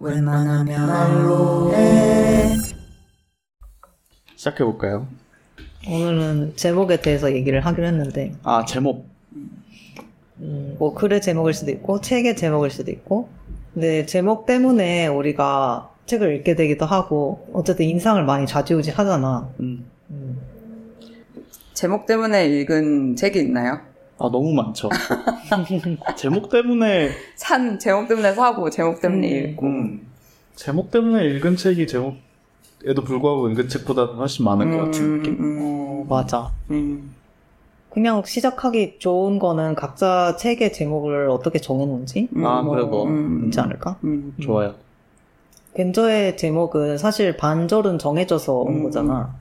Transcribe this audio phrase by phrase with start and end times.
[0.00, 2.54] 웬만하면 말로 해.
[4.36, 5.08] 시작해 볼까요?
[5.88, 9.08] 오늘은 제목에 대해서 얘기를 하기로 했는데, 아, 제목.
[10.40, 13.28] 음, 뭐 글의 제목일 수도 있고, 책의 제목일 수도 있고,
[13.74, 19.50] 근데 제목 때문에 우리가 책을 읽게 되기도 하고, 어쨌든 인상을 많이 좌지우지 하잖아.
[19.58, 19.90] 음.
[20.10, 20.40] 음,
[21.74, 23.80] 제목 때문에 읽은 책이 있나요?
[24.18, 24.88] 아, 너무 많죠.
[26.16, 29.50] 제목 때문에, 산 제목 때문에 사고 제목 때문에 음.
[29.50, 29.66] 읽고.
[29.66, 30.06] 음,
[30.56, 35.36] 제목 때문에 읽은 책이 제목에도 불구하고 읽은 책보다는 훨씬 많은 것 같은 느낌.
[35.40, 36.50] 음, 맞아.
[36.70, 37.14] 음.
[37.90, 42.28] 그냥 시작하기 좋은 거는 각자 책의 제목을 어떻게 정해놓은지?
[42.44, 43.44] 아, 뭐 그리고, 음.
[43.46, 43.98] 있지 않을까?
[44.04, 44.34] 음.
[44.40, 44.74] 좋아요.
[45.74, 48.82] 겐저의 제목은 사실 반절은 정해져서 온 음.
[48.82, 49.34] 거잖아.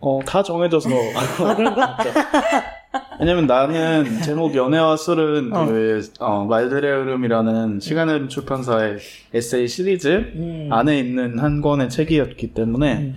[0.00, 0.90] 어, 다 정해져서.
[0.90, 1.96] 아, 그런가?
[3.20, 5.66] 왜냐면 나는 제목 연애와 술은 어.
[5.66, 8.98] 그, 어, 말들의 흐름이라는 시간의 출판사의
[9.32, 10.68] 에세이 시리즈 음.
[10.70, 13.14] 안에 있는 한 권의 책이었기 때문에 음.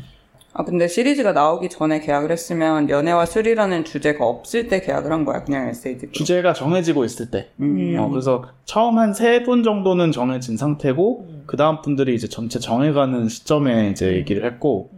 [0.53, 5.43] 아 근데 시리즈가 나오기 전에 계약을 했으면 연애와 술이라는 주제가 없을 때 계약을 한 거야
[5.43, 6.13] 그냥 에세이 듣기.
[6.17, 7.49] 주제가 정해지고 있을 때.
[7.59, 7.95] 음.
[7.99, 11.43] 어, 그래서 처음 한 세 분 정도는 정해진 상태고 음.
[11.45, 14.96] 그 다음 분들이 이제 전체 정해가는 시점에 이제 얘기를 했고 음.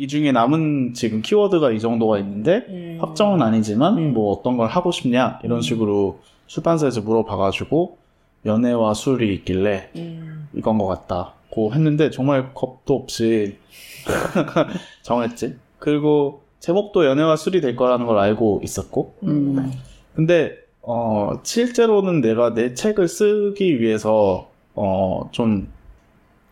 [0.00, 2.96] 이 중에 남은 지금 키워드가 이 정도가 있는데 음.
[3.02, 4.14] 확정은 아니지만 음.
[4.14, 5.60] 뭐 어떤 걸 하고 싶냐 이런 음.
[5.60, 7.98] 식으로 출판사에서 물어봐가지고
[8.46, 10.48] 연애와 술이 있길래 음.
[10.54, 13.58] 이건 것 같다고 했는데 정말 겁도 없이
[15.02, 15.58] 정했지.
[15.78, 19.70] 그리고 제목도 연애와 술이 될 거라는 걸 알고 있었고 음.
[20.14, 25.68] 근데 어 실제로는 내가 내 책을 쓰기 위해서 어좀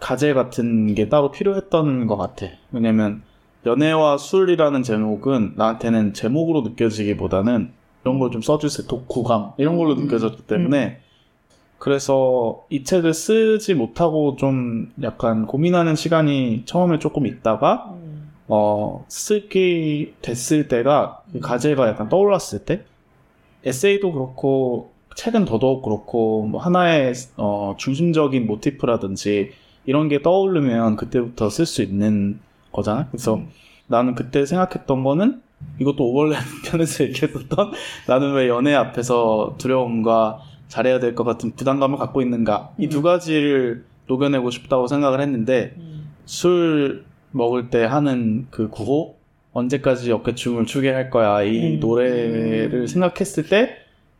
[0.00, 2.48] 가제 같은 게 따로 필요했던 것 같아.
[2.72, 3.22] 왜냐면
[3.66, 7.72] 연애와 술이라는 제목은 나한테는 제목으로 느껴지기보다는
[8.04, 8.86] 이런 걸 좀 써주세요.
[8.86, 10.04] 독후감 이런 걸로 음.
[10.04, 11.00] 느껴졌기 때문에
[11.78, 18.30] 그래서 이 책을 쓰지 못하고 좀 약간 고민하는 시간이 처음에 조금 있다가 음.
[18.48, 22.84] 어, 쓰기 됐을 때가 그 가제가 약간 떠올랐을 때
[23.64, 29.50] 에세이도 그렇고 책은 더더욱 그렇고 뭐 하나의 어, 중심적인 모티프라든지
[29.84, 32.40] 이런 게 떠오르면 그때부터 쓸 수 있는
[32.78, 33.08] 거잖아.
[33.10, 33.48] 그래서 음.
[33.86, 35.40] 나는 그때 생각했던 거는
[35.80, 36.36] 이것도 오버랩
[36.70, 37.72] 편에서 얘기했었던
[38.06, 43.84] 나는 왜 연애 앞에서 두려움과 잘해야 될 것 같은 부담감을 갖고 있는가 이 두 가지를
[44.06, 46.10] 녹여내고 싶다고 생각을 했는데 음.
[46.26, 49.16] 술 먹을 때 하는 그 구호
[49.52, 51.80] 언제까지 어깨춤을 추게 할 거야 이 음.
[51.80, 53.76] 노래를 생각했을 때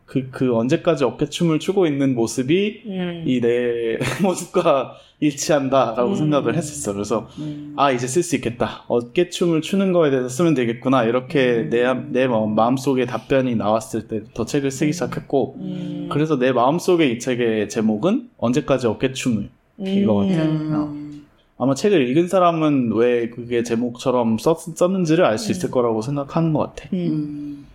[0.09, 3.23] 그 그 언제까지 어깨춤을 추고 있는 모습이 음.
[3.27, 6.15] 이내 모습과 일치한다라고 음.
[6.15, 6.93] 생각을 했었어.
[6.93, 7.73] 그래서 음.
[7.77, 8.85] 아 이제 쓸 수 있겠다.
[8.87, 11.03] 어깨춤을 추는 거에 대해서 쓰면 되겠구나.
[11.03, 12.09] 이렇게 음.
[12.11, 14.93] 내내 마음 속에 답변이 나왔을 때부터 책을 쓰기 음.
[14.93, 16.09] 시작했고 음.
[16.11, 19.49] 그래서 내 마음속에 이 책의 제목은 언제까지 어깨춤을
[19.79, 20.43] 이거 같아.
[20.43, 21.25] 음.
[21.59, 26.59] 아마 책을 읽은 사람은 왜 그게 제목처럼 썼, 썼는지를 알 수 있을 거라고 생각하는 것
[26.59, 26.89] 같아.
[26.93, 27.65] 음.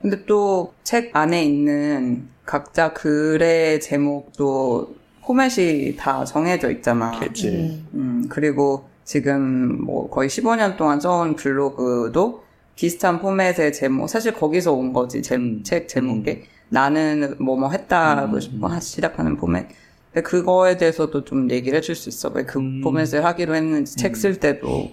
[0.00, 0.10] 음.
[0.10, 7.12] 근데 또 책 안에 있는 각자 글의 제목도 포맷이 다 정해져 있잖아.
[7.20, 7.48] 그치.
[7.48, 7.86] 음.
[7.94, 12.42] 음, 그리고 지금 뭐 거의 15년 동안 써온 블로그도
[12.74, 15.62] 비슷한 포맷의 제목, 사실 거기서 온 거지, 제, 음.
[15.62, 16.44] 책 제목에.
[16.70, 18.40] 나는 뭐 뭐 했다고 음.
[18.40, 19.66] 싶어 하- 시작하는 포맷.
[20.12, 22.30] 근데 그거에 대해서도 좀 얘기를 해줄 수 있어.
[22.34, 22.80] 왜그 음.
[22.80, 24.90] 포맷을 하기로 했는지, 책 쓸 때도.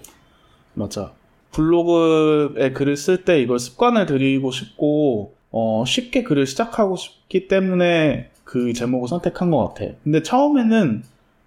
[0.74, 1.12] 맞아.
[1.52, 8.72] 블로그에 글을 쓸 때 이걸 습관을 들이고 싶고 어, 쉽게 글을 시작하고 싶기 때문에 그
[8.72, 9.92] 제목을 선택한 것 같아.
[10.04, 11.02] 근데 처음에는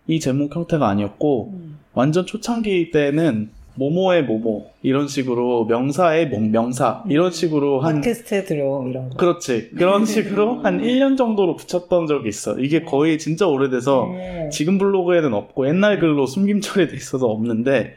[0.08, 1.80] 이 제목 형태가 아니었고 음.
[1.94, 8.90] 완전 초창기 때는 모모의 모모 이런 식으로 명사의 명, 명사 이런 식으로 한 팟캐스트에 들어옴
[8.90, 9.16] 이런 거.
[9.16, 12.60] 그렇지 그런 식으로 한 1년 정도로 붙였던 적이 있어.
[12.60, 14.50] 이게 거의 진짜 오래돼서 음.
[14.52, 17.96] 지금 블로그에는 없고 옛날 글로 숨김 처리돼 있어서 없는데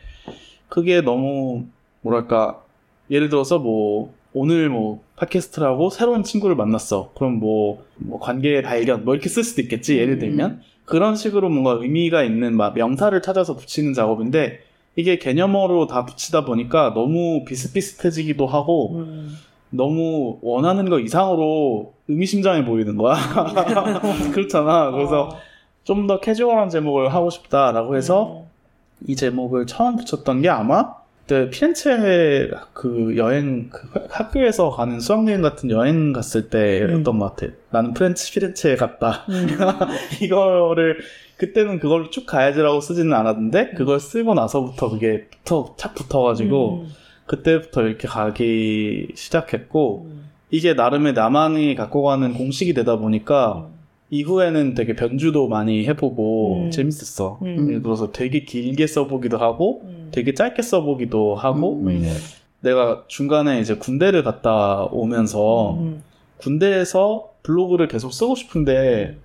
[0.68, 1.64] 그게 너무
[2.04, 2.62] 뭐랄까
[3.10, 9.04] 예를 들어서 뭐 오늘 뭐 팟캐스트를 하고 새로운 친구를 만났어 그럼 뭐, 뭐 관계의 발견
[9.04, 13.56] 뭐 이렇게 쓸 수도 있겠지 예를 들면 그런 식으로 뭔가 의미가 있는 막 명사를 찾아서
[13.56, 14.60] 붙이는 작업인데
[14.96, 19.36] 이게 개념어로 다 붙이다 보니까 너무 비슷비슷해지기도 하고 음.
[19.70, 23.16] 너무 원하는 거 이상으로 의미심장해 보이는 거야
[24.32, 25.36] 그렇잖아 그래서 어.
[25.84, 28.44] 좀더 캐주얼한 제목을 하고 싶다라고 해서 음.
[29.06, 35.70] 이 제목을 처음 붙였던 게 아마 그때 피렌체 그 여행 그 학교에서 가는 수학여행 같은
[35.70, 37.18] 여행 갔을 때였던 음.
[37.18, 37.52] 것 같아.
[37.70, 39.24] 나는 프렌치 피렌체에 갔다.
[39.30, 39.46] 음.
[40.20, 40.98] 이거를
[41.38, 46.88] 그때는 그걸로 쭉 가야지라고 쓰지는 않았는데 그걸 쓰고 나서부터 그게 붙어 착 붙어가지고 음.
[47.26, 50.28] 그때부터 이렇게 가기 시작했고 음.
[50.50, 53.73] 이게 나름의 나만이 갖고 가는 공식이 되다 보니까 음.
[54.14, 56.70] 이후에는 되게 변주도 많이 해보고 음.
[56.70, 57.40] 재밌었어.
[57.42, 57.68] 음.
[57.68, 60.08] 예를 들어서 되게 길게 써보기도 하고 음.
[60.12, 61.88] 되게 짧게 써보기도 하고 음.
[61.88, 62.16] 음.
[62.60, 66.02] 내가 중간에 이제 군대를 갔다 오면서 음.
[66.38, 69.16] 군대에서 블로그를 계속 쓰고 싶은데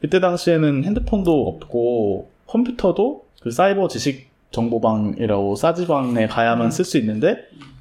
[0.00, 6.70] 그때 당시에는 핸드폰도 없고 컴퓨터도 그 사이버 지식 정보방이라고 싸지방에 가야만 음.
[6.70, 7.36] 쓸수 있는데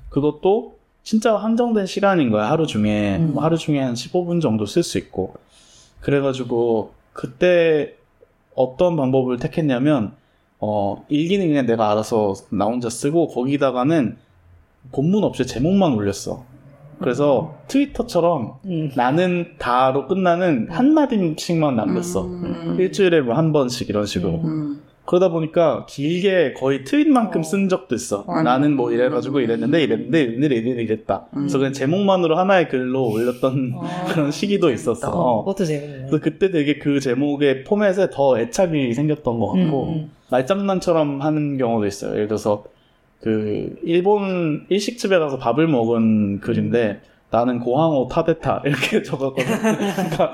[0.10, 3.31] 그것도 진짜 한정된 시간인 거야 하루 중에 음.
[3.34, 5.36] 뭐 하루 중에 한 15분 정도 쓸 수 있고
[6.02, 7.96] 그래가지고 그때
[8.56, 10.14] 어떤 방법을 택했냐면
[10.60, 14.18] 어 일기는 그냥 내가 알아서 나 혼자 쓰고 거기다가는
[14.92, 16.46] 본문 없이 제목만 올렸어
[17.00, 18.92] 그래서 트위터처럼 음.
[18.96, 22.26] 나는 다로 끝나는 한 마디씩만 남겼어.
[22.26, 22.76] 음.
[22.80, 24.42] 일주일에 뭐 한 번씩 이런 식으로.
[24.44, 24.82] 음.
[25.07, 27.44] 그러다 보니까 길게 거의 트윗만큼 어.
[27.44, 28.25] 쓴 적도 있어.
[28.27, 31.27] 아, 나는 뭐 이래가지고 이랬는데 이랬는데 이랬는데 이랬다.
[31.33, 31.39] 음.
[31.39, 33.83] 그래서 그냥 제목만으로 하나의 글로 올렸던 어.
[34.12, 35.09] 그런 시기도 있었어.
[35.09, 35.45] 어.
[35.45, 35.98] 그것도 재밌네.
[36.00, 41.88] 그래서 그때 되게 그 제목의 포맷에 더 애착이 생겼던 것 같고 음, 말장난처럼 하는 경우도
[41.88, 42.13] 있어요.
[42.13, 42.65] 예를 들어서
[43.21, 47.00] 그 일본 일식집에 가서 밥을 먹은 글인데
[47.31, 49.45] 나는 고항호 타데타 이렇게 적었거든.
[49.45, 50.33] 그러니까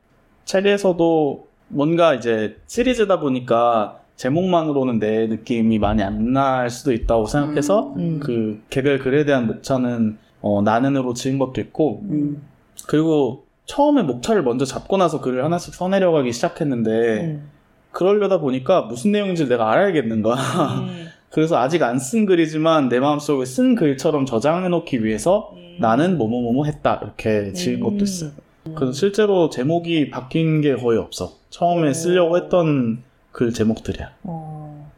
[0.46, 8.20] 책에서도 뭔가 이제 시리즈다 보니까 제목만으로는 내 느낌이 많이 안 날 수도 있다고 생각해서 음.
[8.20, 12.42] 그 개별 글에 대한 목차는 어, 나는으로 지은 것도 있고 음.
[12.86, 17.48] 그리고 처음에 목차를 먼저 잡고 나서 글을 하나씩 써내려가기 시작했는데 음.
[17.92, 20.34] 그러려다 보니까 무슨 내용인지 내가 알아야겠는 거야.
[20.36, 21.06] 음.
[21.30, 27.52] 그래서 아직 안 쓴 글이지만 내 마음속에 쓴 글처럼 저장해놓기 위해서 나는 뭐뭐뭐뭐 했다 이렇게
[27.52, 27.80] 지은 음.
[27.80, 28.30] 것도 있어요.
[28.74, 31.32] 그래서 실제로 제목이 바뀐 게 거의 없어.
[31.50, 31.92] 처음에 오.
[31.92, 33.02] 쓰려고 했던
[33.34, 34.10] 글 제목들이야.
[34.22, 34.90] 어,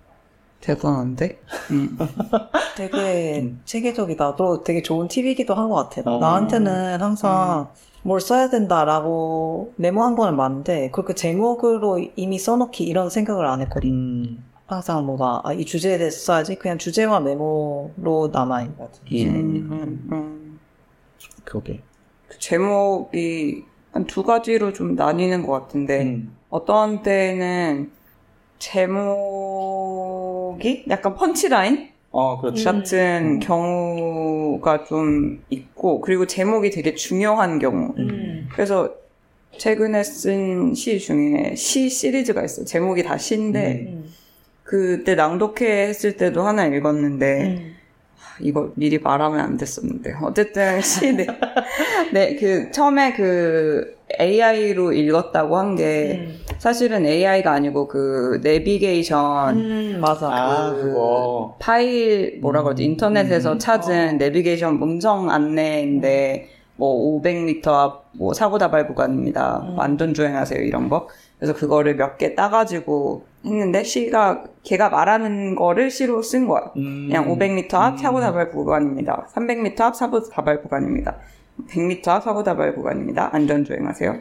[0.61, 1.41] 대단한데?
[1.71, 1.97] 음.
[2.77, 3.61] 되게 음.
[3.65, 4.37] 체계적이다.
[4.37, 6.03] 또 되게 좋은 팁이기도 한 것 같아.
[6.11, 6.19] 어.
[6.19, 7.69] 나한테는 항상
[8.03, 13.91] 뭘 써야 된다라고 메모한 거는 많은데 그렇게 제목으로 이미 써놓기 이런 생각을 안 했거든.
[13.91, 14.45] 음.
[14.67, 19.01] 항상 뭐가 아, 이 주제에 대해서 써야지 그냥 주제와 메모로 남아 있는 것 같아.
[19.13, 19.69] 음.
[19.73, 20.09] 음.
[20.13, 20.61] 음.
[21.45, 21.81] 그게.
[22.29, 26.37] 그 제목이 한 두 가지로 좀 나뉘는 것 같은데 음.
[26.51, 27.93] 어떤 때는
[29.57, 32.65] 제목이 약간 펀치라인 어, 그렇지.
[32.65, 33.41] 같은 음.
[33.41, 38.49] 경우가 좀 있고 그리고 제목이 되게 중요한 경우 음.
[38.53, 38.95] 그래서
[39.59, 44.11] 최근에 쓴 시 중에 시 시리즈가 있어 요 제목이 다 시인데 음.
[44.63, 47.77] 그때 낭독회 했을 때도 하나 읽었는데 음.
[48.41, 51.27] 이거 미리 말하면 안 됐었는데 어쨌든 시 네,
[52.13, 56.46] 네, 그 처음에 그 AI로 읽었다고 한게 음.
[56.59, 60.29] 사실은 AI가 아니고 그 내비게이션 음, 맞아.
[60.31, 61.57] 아, 그 그거.
[61.59, 63.59] 파일 뭐라 그러지 음, 인터넷에서 음.
[63.59, 64.13] 찾은 어.
[64.19, 69.63] 내비게이션 음성 안내인데 뭐 500m 앞 뭐 사고 다발 구간입니다.
[69.69, 69.79] 음.
[69.79, 71.09] 완전 주행하세요 이런 거.
[71.39, 76.73] 그래서 그거를 몇 개 따가지고 했는데 시가 걔가 말하는 거를 시로 쓴 거야.
[76.77, 77.09] 음.
[77.09, 77.99] 그냥 500m 앞 음.
[77.99, 79.29] 사고 다발 구간입니다.
[79.35, 81.17] 300m 앞 사고 다발 구간입니다.
[81.71, 83.31] 100m 앞 사고 다발 구간입니다.
[83.33, 84.17] 안전 주행하세요.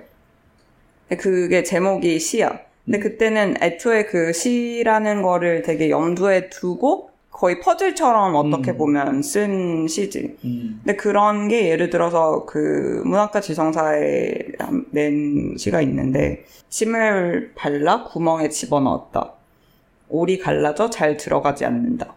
[1.07, 2.59] 근데 그게 제목이 시야.
[2.85, 8.77] 근데 그때는 애초에 그 시라는 거를 되게 염두에 두고 거의 퍼즐처럼 어떻게 음.
[8.77, 10.37] 보면 쓴 시지.
[10.45, 10.79] 음.
[10.83, 14.37] 근데 그런 게 예를 들어서 그 문학과 지성사에
[14.91, 19.33] 낸 시가 있는데 침을 발라 구멍에 집어넣었다.
[20.07, 22.13] 올이 갈라져 잘 들어가지 않는다.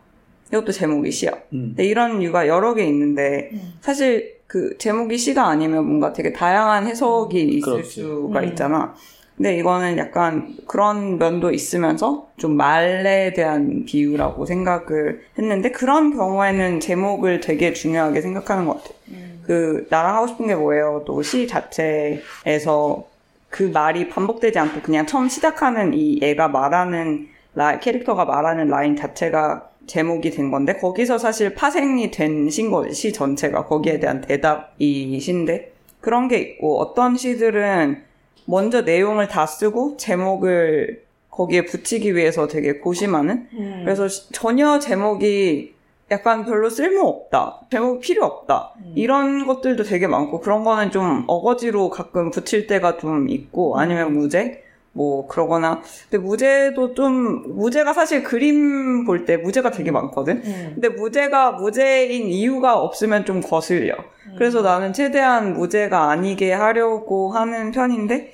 [0.49, 1.33] 이것도 제목이 시야.
[1.53, 1.75] 음.
[1.75, 3.73] 근데 이런 이유가 여러 개 있는데 음.
[3.81, 7.91] 사실 그 제목이 시가 아니면 뭔가 되게 다양한 해석이 있을 그렇지.
[8.03, 8.45] 수가 음.
[8.47, 8.95] 있잖아.
[9.37, 17.41] 근데 이거는 약간 그런 면도 있으면서 좀 말에 대한 비유라고 생각을 했는데 그런 경우에는 제목을
[17.41, 18.95] 되게 중요하게 생각하는 것 같아.
[19.11, 19.43] 음.
[19.47, 21.05] 그 나랑 하고 싶은 게 뭐예요?
[21.07, 23.07] 또 시 자체에서
[23.51, 29.68] 그 말이 반복되지 않고 그냥 처음 시작하는 이 애가 말하는 라, 캐릭터가 말하는 라인 자체가
[29.89, 36.29] 제목이 된 건데 거기서 사실 파생이 된 거지 시 전체가 거기에 대한 대답이 시인데 그런
[36.29, 38.03] 게 있고 어떤 시들은
[38.45, 43.81] 먼저 내용을 다 쓰고 제목을 거기에 붙이기 위해서 되게 고심하는 음.
[43.85, 45.75] 그래서 시- 전혀 제목이
[46.11, 47.67] 약간 별로 쓸모없다.
[47.71, 48.73] 제목 필요 없다.
[48.79, 48.93] 음.
[48.97, 54.63] 이런 것들도 되게 많고 그런 거는 좀 어거지로 가끔 붙일 때가 좀 있고 아니면 무제
[54.99, 60.43] 뭐 그러거나 근데 무제도 좀 무제가 사실 그림 볼 때 무제가 되게 많거든.
[60.45, 60.71] 음.
[60.75, 63.95] 근데 무제가 무제인 이유가 없으면 좀 거슬려.
[64.37, 68.33] 그래서 나는 최대한 무제가 아니게 하려고 하는 편인데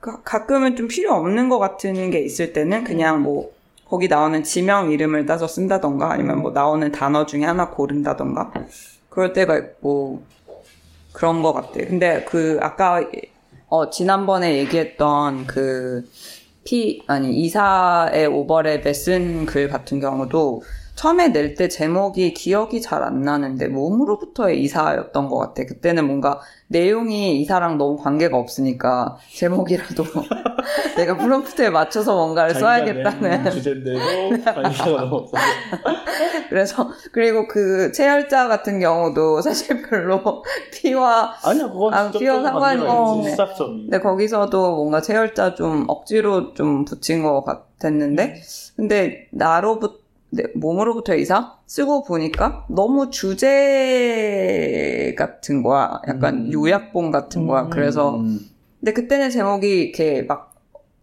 [0.00, 3.50] 가- 가끔은 좀 필요 없는 것 같은 게 있을 때는 그냥 뭐
[3.88, 8.52] 거기 나오는 지명 이름을 따서 쓴다던가 아니면 뭐 나오는 단어 중에 하나 고른다던가
[9.10, 10.22] 그럴 때가 있고
[11.12, 11.72] 그런 것 같아.
[11.74, 13.02] 근데 그 아까
[13.68, 16.04] 어, 지난번에 얘기했던 그,
[16.64, 20.62] 피, 아니, 이사의 오버랩에 쓴 글 같은 경우도
[20.96, 25.64] 처음에 낼 때 제목이 기억이 잘 안 나는데 몸으로부터의 이사였던 것 같아.
[25.66, 30.04] 그때는 뭔가 내용이 이사랑 너무 관계가 없으니까 제목이라도
[30.96, 33.50] 내가 프롬프트에 맞춰서 뭔가를 써야겠다는.
[33.50, 35.36] 주제인데도 관계가 너무 없어.
[36.48, 40.42] 그래서 그리고 그 체열자 같은 경우도 사실 별로
[40.72, 43.30] 피와 아니야, 그건 아, 직접적으로 비용 상관이.
[43.30, 43.82] 시작점이.
[43.84, 48.40] 근데 거기서도 뭔가 체열자 좀 억지로 좀 붙인 것 같았는데
[48.76, 49.98] 근데 나로부터
[50.54, 56.00] 몸으로부터 이사 쓰고 보니까 너무 주제 같은 거야.
[56.08, 56.52] 약간 음.
[56.52, 57.62] 요약본 같은 거야.
[57.62, 57.70] 음.
[57.70, 58.40] 그래서 음.
[58.80, 60.54] 근데 그때는 제목이 이렇게 막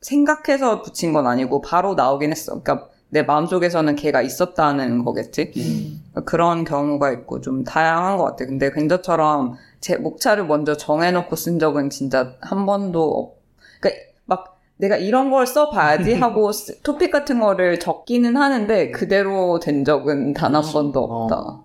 [0.01, 2.61] 생각해서 붙인 건 아니고 바로 나오긴 했어.
[2.61, 5.51] 그러니까 내 마음속에서는 걔가 있었다는 거겠지.
[5.57, 6.23] 음.
[6.25, 8.45] 그런 경우가 있고 좀 다양한 것 같아.
[8.45, 13.43] 근데 근저처럼 제 목차를 먼저 정해놓고 쓴 적은 진짜 한 번도 없.
[13.79, 14.12] 그러니까 막
[14.83, 20.53] 내가 이런 걸 써봐야지 하고 쓰- 토픽 같은 거를 적기는 하는데 그대로 된 적은 단
[20.55, 21.61] 한 번도 없다.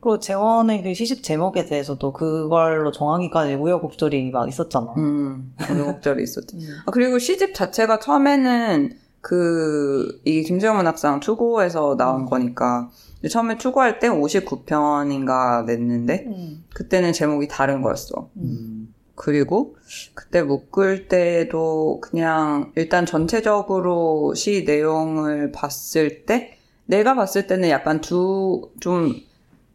[0.00, 4.94] 그리고 재원의 그 시집 제목에 대해서도 그걸로 정하기까지 우여곡절이 막 있었잖아.
[4.96, 6.56] 음, 우여곡절이 있었지.
[6.56, 6.62] 음.
[6.86, 13.98] 아, 그리고 시집 자체가 처음에는 그, 이 김수영 문학상 투고에서 나온 거니까, 근데 처음에 투고할
[13.98, 16.64] 때 59편인가 냈는데, 음.
[16.72, 18.30] 그때는 제목이 다른 거였어.
[18.38, 18.79] 음.
[19.20, 19.76] 그리고
[20.14, 28.70] 그때 묶을 때도 그냥 일단 전체적으로 시 내용을 봤을 때, 내가 봤을 때는 약간 두,
[28.80, 29.14] 좀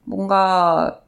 [0.04, 1.00] 뭔가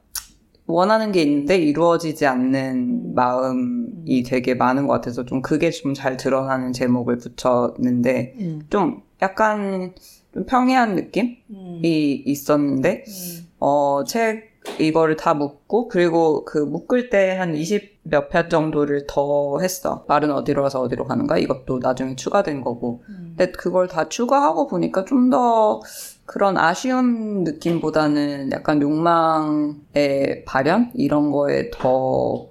[0.66, 3.14] 원하는 게 있는데 이루어지지 않는 음.
[3.16, 8.60] 마음이 되게 많은 것 같아서 좀 그게 좀 잘 드러나는 제목을 붙였는데 음.
[8.70, 9.94] 좀 약간
[10.32, 11.80] 좀 평이한 느낌이 음.
[11.82, 13.48] 있었는데 음.
[13.58, 20.04] 어책 이거를 다 묶고 그리고 그 묶을 때 한 20 몇 편 정도를 더 했어
[20.08, 23.34] 말은 어디로 가서 어디로 가는 가 이것도 나중에 추가된 거고 음.
[23.36, 25.80] 근데 그걸 다 추가하고 보니까 좀 더
[26.28, 30.90] 그런 아쉬운 느낌보다는 약간 욕망의 발현?
[30.94, 32.48] 이런 거에 더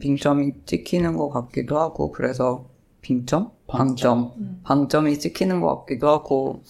[0.00, 2.66] 빙점이 찍히는 것 같기도 하고, 그래서
[3.00, 3.52] 빙점?
[3.68, 4.32] 방점?
[4.38, 4.60] 음.
[4.64, 6.62] 방점이 찍히는 것 같기도 하고,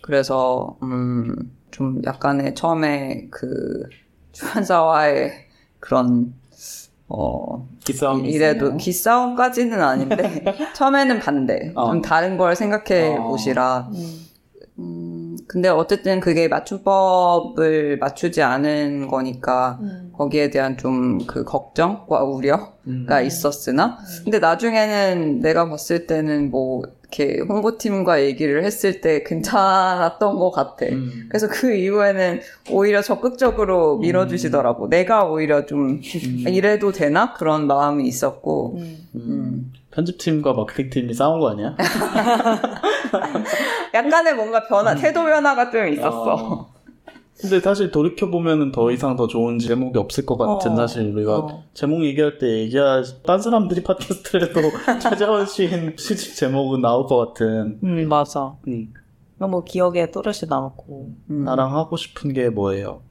[0.00, 1.34] 그래서, 음,
[1.72, 3.82] 좀 약간의 처음에 그,
[4.32, 5.32] 출판사와의
[5.80, 6.34] 그런,
[7.08, 8.76] 어, 기싸움이 이래도.
[8.76, 10.44] 기싸움까지는 아닌데,
[10.74, 11.72] 처음에는 반대.
[11.74, 11.90] 어.
[11.92, 13.28] 좀 다른 걸 생각해 어.
[13.28, 13.88] 보시라.
[13.92, 14.26] 음.
[15.38, 20.12] 음, 근데 어쨌든 그게 맞춤법을 맞추지 않은 거니까 음.
[20.16, 23.06] 거기에 대한 좀 그 걱정과 우려가 음.
[23.24, 30.86] 있었으나 근데 나중에는 내가 봤을 때는 뭐 이렇게 홍보팀과 얘기를 했을 때 괜찮았던 것 같아.
[30.86, 31.26] 음.
[31.28, 32.40] 그래서 그 이후에는
[32.70, 34.88] 오히려 적극적으로 밀어주시더라고.
[34.88, 36.00] 내가 오히려 좀 음.
[36.48, 37.32] 이래도 되나?
[37.34, 38.80] 그런 마음이 있었고.
[39.96, 39.96] 음.
[39.96, 39.98] 음.
[40.04, 41.76] 편집팀과 마케팅팀이 싸운 거 아니야?
[43.94, 46.34] 약간의 뭔가 변화, 태도 변화가 좀 있었어.
[46.34, 46.76] 어.
[47.38, 50.76] 근데 사실 돌이켜 보면은 더 이상 더 좋은 제목이 없을 것 같은 어.
[50.76, 51.64] 사실 우리가 어.
[51.74, 54.60] 제목 얘기할 때 얘기할 딴 사람들이 팟캐스트에도
[55.00, 57.78] 찾아오신 시집 제목은 나올 것 같은.
[57.82, 58.54] 음, 맞아.
[58.68, 58.92] 음.
[59.38, 61.10] 너무 기억에 또렷이 남고.
[61.30, 61.44] 음.
[61.44, 63.02] 나랑 하고 싶은 게 뭐예요?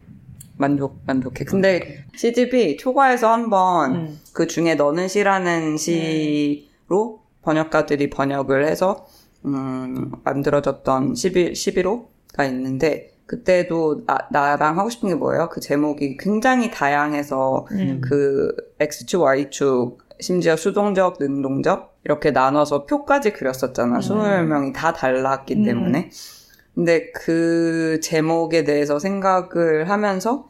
[0.58, 1.46] 만족, 만족해.
[1.46, 4.20] 근데 시집이 초과에서 한번 음.
[4.34, 9.06] 그 중에 너는 시라는 시 로 번역가들이 번역을 해서,
[9.46, 15.50] 음, 만들어졌던 11, 11호가 있는데, 그때도 나, 나랑 하고 싶은 게 뭐예요?
[15.50, 18.02] 그 제목이 굉장히 다양해서 음.
[18.02, 23.96] 그 X축, Y축, 심지어 수동적, 능동적 이렇게 나눠서 표까지 그렸었잖아.
[23.96, 24.00] 음.
[24.00, 25.64] 20명이 다 달랐기 음.
[25.64, 26.10] 때문에.
[26.76, 30.48] 근데 그 제목에 대해서 생각을 하면서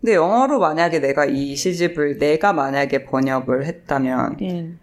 [0.00, 4.78] 근데 영어로 만약에 내가 이 시집을 내가 만약에 번역을 했다면 음.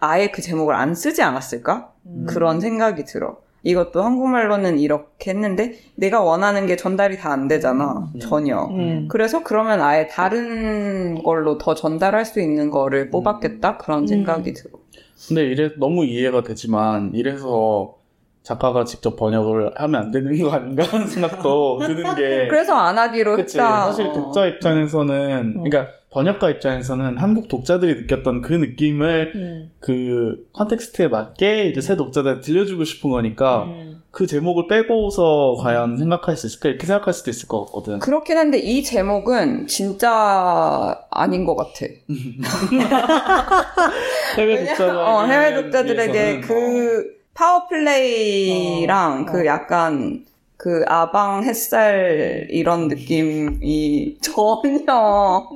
[0.00, 1.92] 아예 그 제목을 안 쓰지 않았을까?
[2.06, 2.26] 음.
[2.28, 3.36] 그런 생각이 들어.
[3.64, 8.08] 이것도 한국말로는 이렇게 했는데 내가 원하는 게 전달이 다 안 되잖아.
[8.14, 8.20] 음.
[8.20, 8.64] 전혀.
[8.70, 9.08] 음.
[9.10, 13.78] 그래서 그러면 아예 다른 걸로 더 전달할 수 있는 거를 뽑았겠다?
[13.78, 14.06] 그런 음.
[14.06, 14.78] 생각이 들어.
[15.26, 17.96] 근데 이래 너무 이해가 되지만 이래서
[18.44, 23.36] 작가가 직접 번역을 하면 안 되는 거 아닌가 하는 생각도 드는 게 그래서 안 하기로
[23.36, 23.58] 그치.
[23.58, 23.86] 했다.
[23.86, 24.12] 사실 어.
[24.12, 25.62] 독자 입장에서는 어.
[25.64, 29.70] 그러니까 번역가 입장에서는 한국 독자들이 느꼈던 그 느낌을 음.
[29.78, 34.02] 그 context에 맞게 이제 새 독자들한테 들려주고 싶은 거니까 음.
[34.10, 37.98] 그 제목을 빼고서 과연 생각할 수 있을까 이렇게 생각할 수도 있을 것 같거든.
[37.98, 41.86] 그렇긴 한데 이 제목은 진짜 아닌 것 같아.
[44.38, 49.30] 해외 독자가 어, 해외 독자들에게 그 파워플레이랑 어.
[49.30, 50.24] 그 약간
[50.58, 55.48] 그 아방 햇살 이런 느낌이 전혀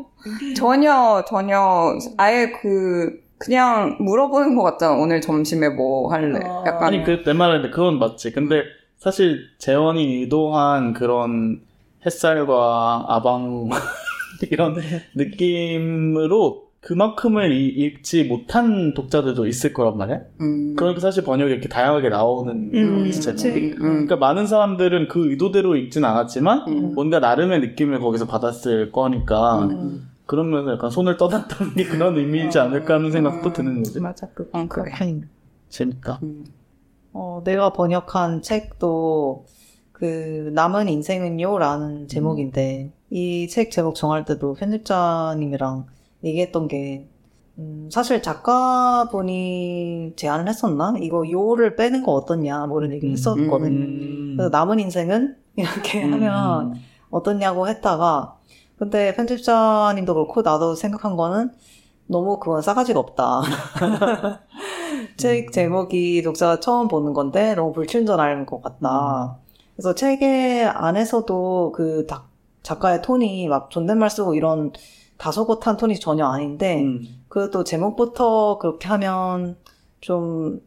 [0.57, 4.95] 전혀 전혀 아예 그 그냥 물어보는 것 같잖아.
[4.95, 6.39] 오늘 점심에 뭐 할래?
[6.47, 6.63] 어.
[6.67, 8.31] 약간 아니 그 내 말은 그건 맞지.
[8.33, 8.63] 근데
[8.99, 11.61] 사실 재원이 의도한 그런
[12.07, 13.69] 햇살과 아방
[14.51, 14.77] 이런
[15.17, 20.21] 느낌으로 그만큼을 이- 읽지 못한 독자들도 있을 거란 말이야.
[20.41, 20.75] 음.
[20.77, 23.11] 그러니까 사실 번역이 이렇게 다양하게 나오는 음.
[23.11, 23.73] 제목이.
[23.75, 23.79] 음.
[23.79, 26.95] 그러니까 많은 사람들은 그 의도대로 읽진 않았지만 음.
[26.95, 30.09] 뭔가 나름의 느낌을 거기서 받았을 거니까 음.
[30.27, 34.01] 그러면서 약간 손을 떠났다는 게 그런 의미이지 않을까 하는 생각도 드는 거지.
[34.01, 34.91] 맞아, 그건 그래.
[34.91, 35.29] 그렇군.
[35.69, 36.19] 재밌다.
[36.25, 36.45] 음.
[37.13, 39.47] 어, 내가 번역한 책도
[39.93, 45.87] 그 남은 인생은요라는 제목인데 이 책 제목 정할 때도 편집자님이랑
[46.25, 47.09] 얘기했던 게
[47.59, 50.95] 음, 사실 작가분이 제안을 했었나?
[51.01, 52.67] 이거 요를 빼는 거 어떻냐?
[52.67, 53.13] 뭐 이런 얘기 음.
[53.13, 53.67] 했었거든.
[53.67, 54.35] 음.
[54.37, 56.13] 그래서 남은 인생은 이렇게 음.
[56.15, 56.75] 하면
[57.11, 58.39] 어떻냐고 했다가
[58.79, 61.53] 근데 편집자님도 그렇고 나도 생각한 거는
[62.07, 63.43] 너무 그건 싸가지가 없다.
[65.17, 69.39] 책 제목이 독자가 처음 보는 건데 너무 불친절할 것 같다.
[69.77, 72.25] 그래서 책의 안에서도 그 다-
[72.63, 74.73] 작가의 톤이 막 존댓말 쓰고 이런
[75.19, 77.03] 다소곳 한 톤이 전혀 아닌데 음.
[77.29, 79.57] 그래도 제목부터 그렇게 하면
[80.01, 80.61] 좀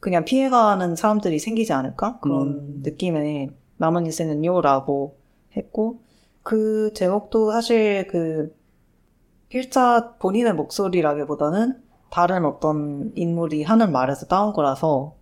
[0.00, 2.20] 그냥 피해가는 사람들이 생기지 않을까?
[2.20, 2.82] 그런 음.
[2.84, 5.16] 느낌의 남은 인생은요라고
[5.56, 6.00] 했고
[6.42, 8.54] 그 제목도 사실 그
[9.48, 15.16] 필자 본인의 목소리라기보다는 다른 어떤 인물이 하는 말에서 따온 거라서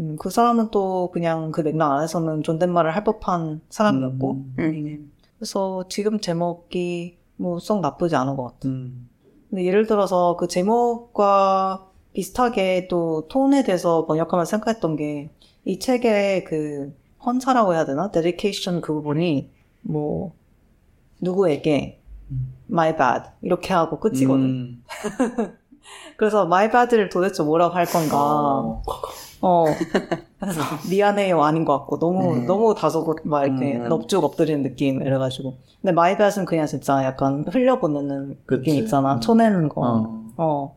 [0.00, 4.54] 음, 그 사람은 또 그냥 그 맥락 안에서는 존댓말을 할 법한 사람이었고 음.
[4.58, 5.12] 음.
[5.36, 8.72] 그래서 지금 제목이 뭐 썩 나쁘지 않은 것 같아요.
[8.72, 9.08] 음.
[9.50, 15.30] 근데 예를 들어서 그 제목과 비슷하게 또 톤에 대해서 번역하면 생각했던 게
[15.64, 16.92] 이 책의 그
[17.24, 18.10] 헌사라고 해야 되나?
[18.10, 19.50] 데디케이션 그 부분이
[19.82, 20.32] 뭐
[21.20, 22.52] 누구에게 음.
[22.70, 24.44] my bad 이렇게 하고 끝이거든.
[24.44, 24.84] 음.
[26.16, 28.16] 그래서 my bad를 도대체 뭐라고 할 건가?
[28.18, 28.82] 어.
[29.40, 29.64] 어.
[30.42, 32.46] 그래서 미안해요 아닌 것 같고 너무 음.
[32.46, 33.88] 너무 다소곳 막 이렇게 음.
[33.88, 38.58] 넙죽 엎드리는 느낌 이래가지고 근데 bad은 그냥 진짜 약간 흘려보내는 그치.
[38.58, 39.20] 느낌 있잖아 음.
[39.20, 39.80] 쳐내는 거.
[39.80, 40.22] 어.
[40.36, 40.76] 어.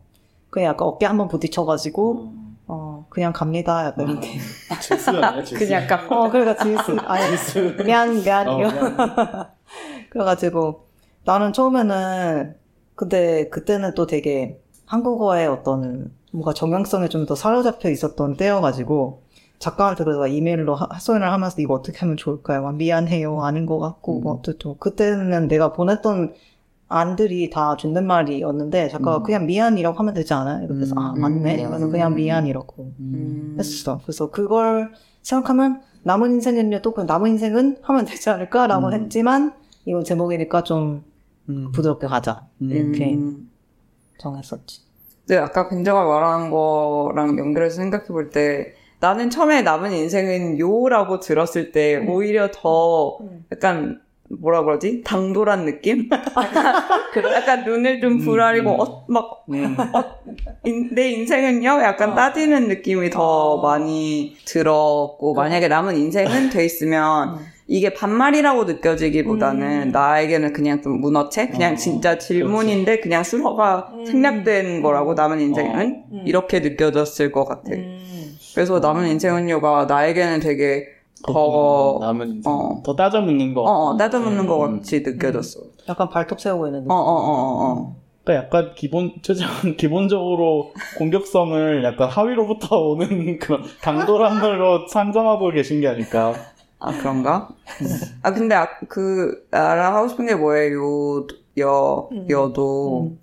[0.50, 2.32] 그냥 약간 어깨 한번 부딪혀가지고,
[2.68, 3.84] 어, 그냥 갑니다.
[3.86, 4.38] 약간 이렇게.
[4.80, 5.58] 제스 아니야, 제스.
[5.66, 8.56] 그냥 약간 어, 그러니까 지스, 아니, 미안, 미안, 어.
[8.56, 8.96] 미안.
[10.08, 10.86] 그래가지고,
[11.24, 12.54] 나는 처음에는,
[12.94, 19.22] 근데 그때는 또 되게 한국어의 어떤, 뭔가 정형성에 좀 더 사로잡혀 있었던 때여가지고,
[19.58, 22.62] 작가한테 그래서 이메일로 하- 하소연을 하면서 이거 어떻게 하면 좋을까요?
[22.62, 23.42] 막 미안해요.
[23.42, 24.22] 아닌 것 같고, 음.
[24.22, 24.74] 뭐, 어쨌든.
[24.78, 26.34] 그때는 내가 보냈던
[26.88, 29.22] 안들이 다 존댓말이었는데, 작가가 음.
[29.22, 30.68] 그냥 미안이라고 하면 되지 않아요?
[30.68, 30.98] 그래서, 음.
[30.98, 31.64] 아, 맞네.
[31.64, 31.70] 음.
[31.70, 33.56] 그래서 그냥 미안이라고 음.
[33.58, 34.00] 했어.
[34.02, 34.92] 그래서 그걸
[35.22, 38.92] 생각하면, 남은 인생은요, 또그 남은 인생은 하면 되지 않을까라고 음.
[38.92, 39.54] 했지만,
[39.86, 41.02] 이거 제목이니까 좀
[41.48, 41.72] 음.
[41.72, 42.46] 부드럽게 가자.
[42.62, 42.70] 음.
[42.70, 43.50] 이렇게 음.
[44.18, 44.82] 정했었지.
[45.28, 51.72] 네, 아까 근정아 말한 거랑 연결해서 생각해 볼 때, 나는 처음에 남은 인생은 요라고 들었을
[51.72, 52.08] 때, 음.
[52.08, 53.44] 오히려 더 음.
[53.52, 55.02] 약간, 뭐라 그러지?
[55.04, 56.08] 당돌한 느낌?
[57.34, 58.80] 약간 눈을 좀 음, 부라리고, 음.
[58.80, 59.76] 어, 막, 음.
[60.64, 61.80] 인- 내 인생은요?
[61.82, 62.14] 약간 어.
[62.14, 63.22] 따지는 느낌이 더
[63.54, 63.62] 어.
[63.62, 65.44] 많이 들었고, 그래.
[65.44, 69.92] 만약에 남은 인생은 돼 있으면, 이게 반말이라고 느껴지기보다는 음.
[69.92, 71.48] 나에게는 그냥 좀 문어체?
[71.48, 74.06] 그냥 어, 진짜 질문인데 그냥 수어가 음.
[74.06, 76.22] 생략된 거라고 남은 인생은 음.
[76.24, 77.72] 이렇게 느껴졌을 것 같아.
[77.72, 78.25] 음.
[78.56, 80.86] 그래서 남은 인생은요가 나에게는 되게
[81.22, 82.50] 더, 남은 인생.
[82.50, 82.82] 어.
[82.82, 83.60] 더 따져 묻는 거.
[83.60, 84.78] 어, 어, 따져 묻는 것 음.
[84.78, 85.60] 같이 느껴졌어.
[85.90, 86.90] 약간 발톱 세우고 있는 어, 느낌.
[86.90, 87.96] 어, 어, 어, 어.
[88.24, 95.88] 그러니까 약간 기본 최저한 기본적으로 공격성을 약간 하위로부터 오는 그런 당돌한 걸로 상정하고 계신 게
[95.88, 96.32] 아닐까.
[96.78, 97.50] 아, 그런가?
[98.22, 101.26] 아, 근데 아, 그, 나랑 하고 싶은 게 뭐예요?
[101.58, 102.26] 여, 음.
[102.30, 103.02] 여도.
[103.02, 103.18] 음.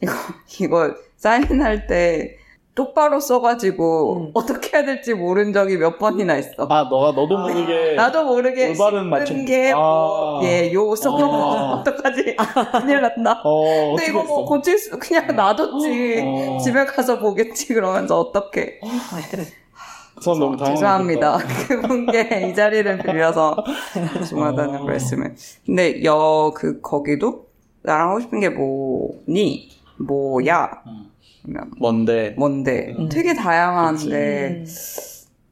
[0.00, 0.12] 이거,
[0.60, 2.36] 이거 사인할 때
[2.76, 4.30] 똑바로 써가지고 음.
[4.34, 6.66] 어떻게 해야 될지 모른 적이 몇 번이나 있어.
[6.68, 7.42] 아 너가 너도 아.
[7.48, 9.26] 모르게 나도 모르게 올바른 맞춤.
[9.26, 10.44] 씹는 게 뭐, 아.
[10.44, 11.80] 예, 요 써서 아.
[11.80, 12.36] 어떡하지?
[12.82, 13.40] 큰일 났나?
[13.42, 14.44] 어 근데 어떻게 이거 뭐 했어?
[14.44, 16.22] 고칠 수, 그냥 놔뒀지.
[16.22, 16.58] 어.
[16.62, 18.80] 집에 가서 보겠지, 그러면서 어떡해.
[20.20, 20.74] 전 너무 당황했다.
[20.74, 21.38] 죄송합니다.
[21.68, 23.56] 그분께 이 자리를 빌려서
[24.18, 24.84] 죄송하다는 어.
[24.84, 25.34] 말씀을.
[25.64, 27.46] 근데 여, 그, 거기도
[27.82, 29.70] 나랑 하고 싶은 게 뭐니?
[29.98, 30.82] 뭐야?
[30.84, 31.15] 어.
[31.46, 32.34] 그러면 뭔데?
[32.36, 32.94] 뭔데?
[32.98, 33.08] 음.
[33.08, 34.64] 되게 다양한데, 음.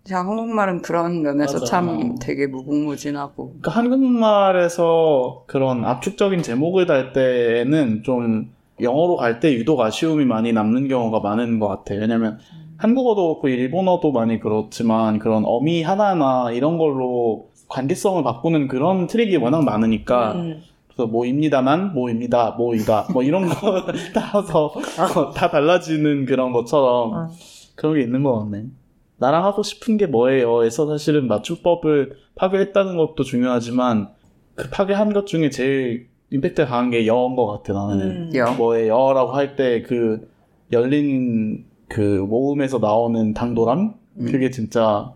[0.04, 1.64] 제가 한국말은 그런 면에서 맞아.
[1.64, 3.46] 참 되게 무궁무진하고.
[3.60, 10.88] 그러니까 한국말에서 그런 압축적인 제목을 달 때에는 좀 영어로 갈 때 유독 아쉬움이 많이 남는
[10.88, 11.94] 경우가 많은 것 같아.
[11.94, 12.38] 왜냐면
[12.76, 19.64] 한국어도 그렇고 일본어도 많이 그렇지만 그런 어미 하나하나 이런 걸로 관계성을 바꾸는 그런 트릭이 워낙
[19.64, 20.62] 많으니까 음.
[20.94, 24.66] 그래서 뭐입니다만 뭐입니다 뭐이다 뭐 이런 거 따라서
[25.16, 27.30] 어, 다 달라지는 그런 것처럼 아.
[27.74, 28.66] 그런 게 있는 것 같네.
[29.16, 34.08] 나랑 하고 싶은 게 뭐예요?에서 사실은 맞춤법을 파괴했다는 것도 중요하지만
[34.54, 38.10] 그 파괴한 것 중에 제일 임팩트 강한 게 여인 것 같아 나는.
[38.10, 38.30] 음.
[38.36, 38.52] 여.
[38.54, 40.28] 뭐예요라고 할 때 그
[40.72, 44.26] 열린 그 모음에서 나오는 당돌함 음.
[44.26, 45.12] 그게 진짜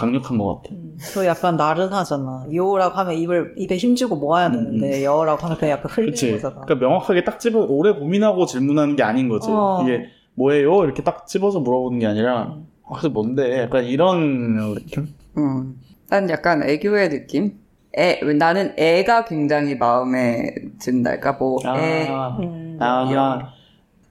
[0.00, 0.74] 강력한 것 같아.
[0.74, 0.96] 음.
[1.14, 2.46] 또 약간 나른하잖아.
[2.52, 6.32] 요라고 하면 입을 입에 힘주고 모아야 되는데 여라고 하면 그냥 약간 흘리는 그치.
[6.32, 6.60] 거잖아.
[6.62, 9.48] 그러니까 명확하게 딱 집어 오래 고민하고 질문하는 게 아닌 거지.
[9.50, 9.82] 어.
[9.82, 10.84] 이게 뭐예요?
[10.84, 12.66] 이렇게 딱 집어서 물어보는 게 아니라 음.
[12.84, 13.60] 아, 그래서 뭔데?
[13.62, 15.08] 약간 이런 느낌?
[15.36, 15.80] 음.
[16.08, 17.52] 난 약간 애교의 느낌?
[17.98, 22.06] 애, 나는 애가 굉장히 마음에 든달까, 뭐, 애.
[22.08, 22.76] 아, 음.
[22.80, 23.52] 아,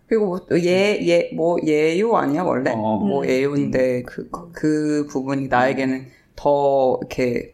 [0.10, 2.72] 그리고 뭐, 얘, 얘, 뭐, 얘요 아니야, 원래?
[2.72, 2.76] 어.
[2.76, 3.30] 뭐, 음.
[3.30, 7.54] 애요인데, 그, 그, 그 부분이 나에게는 더, 이렇게,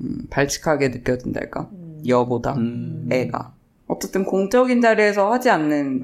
[0.00, 1.68] 음, 발칙하게 느껴진달까?
[1.72, 2.02] 음.
[2.06, 3.08] 여보다, 음.
[3.10, 3.54] 애가.
[3.88, 6.00] 어쨌든 공적인 자리에서 하지 않는.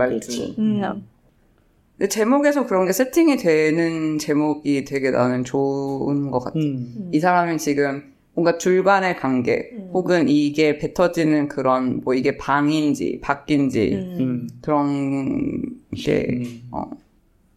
[0.58, 1.06] 음.
[1.96, 6.58] 근데 제목에서 그런 게 세팅이 되는 제목이 되게 나는 좋은 것 같아.
[6.58, 7.10] 음.
[7.12, 9.90] 이 사람이 지금 뭔가 둘 간의 관계, 음.
[9.92, 14.16] 혹은 이게 뱉어지는 그런, 뭐 이게 방인지, 밖인지, 음.
[14.20, 14.48] 음.
[14.62, 15.62] 그런
[15.94, 16.62] 게, 음.
[16.70, 16.90] 어,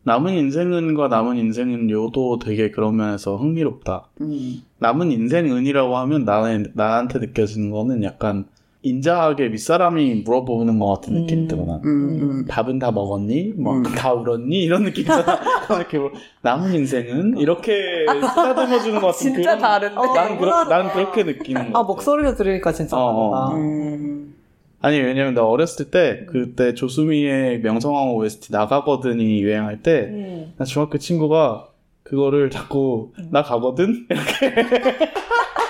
[0.03, 4.09] 남은 인생은과 남은 인생은 요도 되게 그런 면에서 흥미롭다.
[4.21, 8.45] 음, 남은 인생은이라고 하면 나는 나한테 느껴지는 거는 약간
[8.86, 11.48] 인자하게 윗사람이 물어보는 것 같은 느낌이 음.
[11.48, 11.65] 들어.
[11.65, 11.82] 난.
[11.84, 12.45] 음, 음.
[12.48, 13.54] 밥은 다 먹었니?
[13.58, 13.84] 뭐 음.
[13.84, 14.63] 다 울었니?
[14.63, 15.39] 이런 느낌이잖아.
[15.76, 19.60] 이렇게 뭐, 남은 인생은 이렇게 쓰다듬어 주는 것 같은 진짜 그런.
[19.60, 19.95] 다른데?
[19.98, 20.63] 어, 난, 그러.
[20.65, 21.80] 난 그렇게 느끼는 거.
[21.80, 23.50] 아 목소리로 들으니까 진짜 어, 어.
[23.50, 23.58] 다르다.
[23.58, 24.36] 음,
[24.82, 30.54] 아니 왜냐면 나 어렸을 때 그때 조수미의 명성황후 OST 나가거든이 유행할 때 음.
[30.58, 31.69] 나 중학교 친구가
[32.04, 33.30] 그거를 자꾸 음.
[33.32, 34.54] 나 가거든 이렇게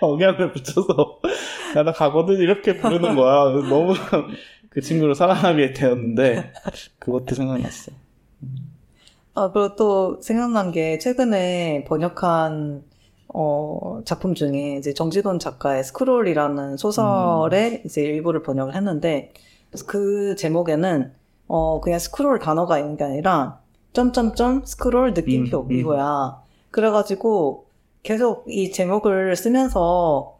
[0.00, 1.20] 억양을 붙여서
[1.76, 3.52] 야, 나 가거든 이렇게 부르는 거야.
[3.68, 3.94] 너무
[4.68, 6.52] 그 친구를 사랑하게 되었는데
[6.98, 7.92] 그것도 생각났어.
[9.34, 12.82] 아, 그리고 또 생각난 게 최근에 번역한
[13.34, 19.32] 어, 작품 중에 이제 정지돈 작가의 스크롤이라는 소설의 이제 일부를 번역을 했는데
[19.86, 21.12] 그 제목에는
[21.48, 23.60] 어, 그냥 스크롤 단어가 있는 게 아니라
[23.94, 25.72] 점점점 스크롤 느낌표 음, 음.
[25.72, 26.42] 이거야.
[26.70, 27.66] 그래가지고
[28.02, 30.38] 계속 이 제목을 쓰면서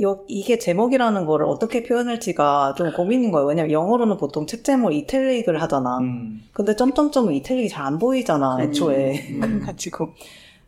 [0.00, 3.48] 요- 이게 제목이라는 거를 어떻게 표현할지가 좀 고민인 거예요.
[3.48, 5.98] 왜냐면 영어로는 보통 책 제목 이탈릭을 하잖아.
[5.98, 6.42] 음.
[6.52, 9.28] 근데 점점점은 이탈릭이 잘 안 보이잖아, 음, 애초에.
[9.30, 9.40] 음.
[9.66, 10.10] 그래가지고,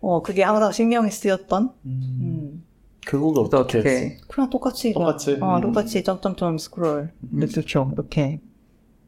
[0.00, 1.70] 어, 그게 항상 신경이 쓰였던?
[1.86, 2.18] 음.
[2.20, 2.64] 음.
[3.06, 3.78] 그거가 또 어떻게?
[3.78, 4.92] 어떻게, 그냥 똑같이.
[4.92, 5.38] 똑같이?
[5.40, 5.60] 어, 음.
[5.60, 7.12] 똑같이 점점점 스크롤.
[7.32, 7.40] 음.
[7.48, 7.90] 그렇죠.
[7.92, 8.40] 이렇게.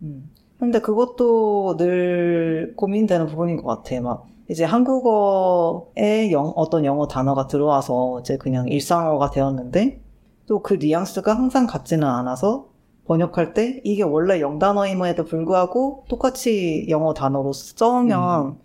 [0.03, 0.31] 음.
[0.61, 4.01] 근데 그것도 늘 고민되는 부분인 것 같아.
[4.01, 10.01] 막, 이제 한국어에 영, 어떤 영어 단어가 들어와서 이제 그냥 일상어가 되었는데,
[10.47, 12.69] 또 그 뉘앙스가 항상 같지는 않아서,
[13.07, 18.59] 번역할 때 이게 원래 영단어임에도 불구하고 똑같이 영어 단어로 써오면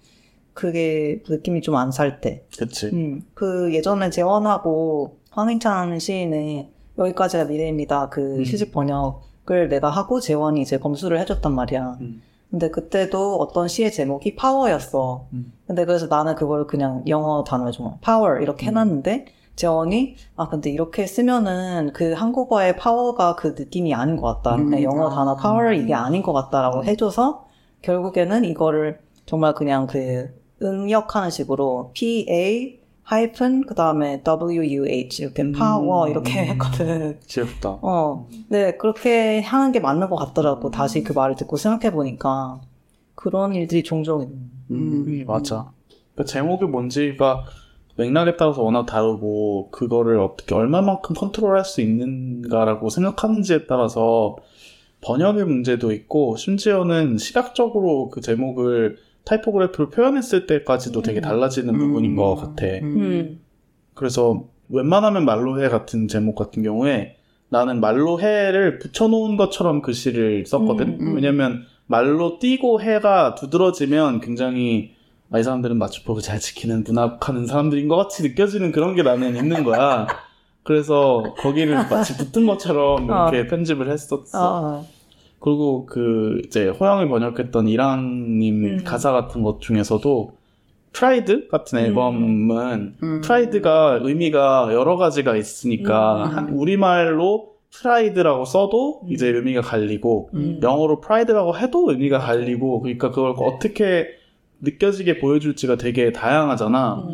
[0.54, 2.46] 그게 느낌이 좀 안 살 때.
[2.58, 2.88] 그치.
[2.88, 8.10] 음, 그 예전에 재원하고 황인찬 시인의 여기까지가 미래입니다.
[8.10, 8.44] 그 음.
[8.46, 11.98] 시집 번역을 내가 하고 재원이 이제 검수를 해줬단 말이야.
[12.02, 12.22] 음.
[12.50, 15.28] 근데 그때도 어떤 시의 제목이 파워였어.
[15.34, 15.54] 음.
[15.68, 18.70] 근데 그래서 나는 그걸 그냥 영어 단어에 좀 파워 이렇게 음.
[18.70, 24.56] 해놨는데 재원이 아 근데 이렇게 쓰면은 그 한국어의 파워가 그 느낌이 아닌 것 같다.
[24.56, 24.82] 음.
[24.82, 25.36] 영어 단어 아.
[25.36, 27.46] 파워 이게 아닌 것 같다라고 해줘서
[27.82, 32.79] 결국에는 이거를 정말 그냥 그 음역하는 식으로 P A
[33.10, 35.52] 하이픈 그 다음에 W U H 이렇게 음.
[35.52, 37.20] 파워 이렇게 했거든.
[37.26, 37.80] 귀엽다.
[37.82, 40.70] 어, 네 그렇게 하는 게 맞는 것 같더라고.
[40.70, 42.62] 다시 그 말을 듣고 생각해 보니까
[43.16, 44.36] 그런 일들이 종종 있는.
[44.70, 45.24] 음, 음.
[45.26, 45.72] 맞아.
[46.14, 47.46] 그 제목이 뭔지가
[47.96, 54.38] 맥락에 따라서 워낙 다르고 그거를 어떻게 얼마만큼 컨트롤할 수 있는가라고 생각하는지에 따라서
[55.02, 58.98] 번역의 문제도 있고 심지어는 시각적으로 그 제목을
[59.30, 62.66] 타이포그래피로 표현했을 때까지도 되게 달라지는 부분인 것 같아.
[62.82, 63.40] 음.
[63.94, 67.16] 그래서 웬만하면 말로해 같은 제목 같은 경우에
[67.50, 70.88] 나는 말로 해를 붙여놓은 것처럼 글씨를 썼거든.
[70.88, 71.16] 음, 음.
[71.16, 74.94] 왜냐면 말로 띄고 해가 두드러지면 굉장히
[75.32, 79.64] 아, 이 사람들은 맞춤법을 잘 지키는 문학하는 사람들인 것 같이 느껴지는 그런 게 나는 있는
[79.64, 80.08] 거야.
[80.64, 84.24] 그래서 거기를 마치 붙은 것처럼 이렇게 편집을 했었어.
[84.34, 84.84] 아,
[85.40, 88.84] 그리고 그 이제 호영이 번역했던 이랑님 음.
[88.84, 90.34] 가사 같은 것 중에서도
[90.92, 91.86] 프라이드 같은 음.
[91.86, 93.22] 앨범은 음.
[93.24, 96.30] 프라이드가 의미가 여러 가지가 있으니까 음.
[96.30, 99.12] 한- 우리말로 프라이드라고 써도 음.
[99.12, 100.60] 이제 의미가 갈리고 음.
[100.62, 104.08] 영어로 pride라고 해도 의미가 갈리고 그러니까 그걸 어떻게
[104.62, 107.08] 느껴지게 보여줄지가 되게 다양하잖아.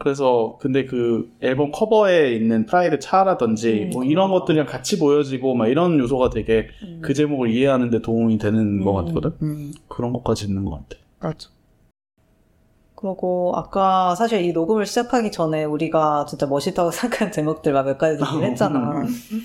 [0.00, 0.02] 음.
[0.02, 3.90] 그래서 근데 그 앨범 커버에 있는 프라이드 차라든지 음.
[3.92, 7.00] 뭐 이런 것들이랑 같이 보여지고 막 이런 요소가 되게 음.
[7.02, 9.06] 그 제목을 이해하는 데 도움이 되는 것 음.
[9.06, 9.32] 같거든.
[9.42, 9.72] 음.
[9.88, 11.00] 그런 것까지 있는 것 같아.
[11.20, 11.48] 맞아.
[12.94, 18.18] 그리고 아까 사실 이 녹음을 시작하기 전에 우리가 진짜 멋있다고 생각한 제목들 막 몇 가지
[18.22, 19.04] 얘기를 했잖아.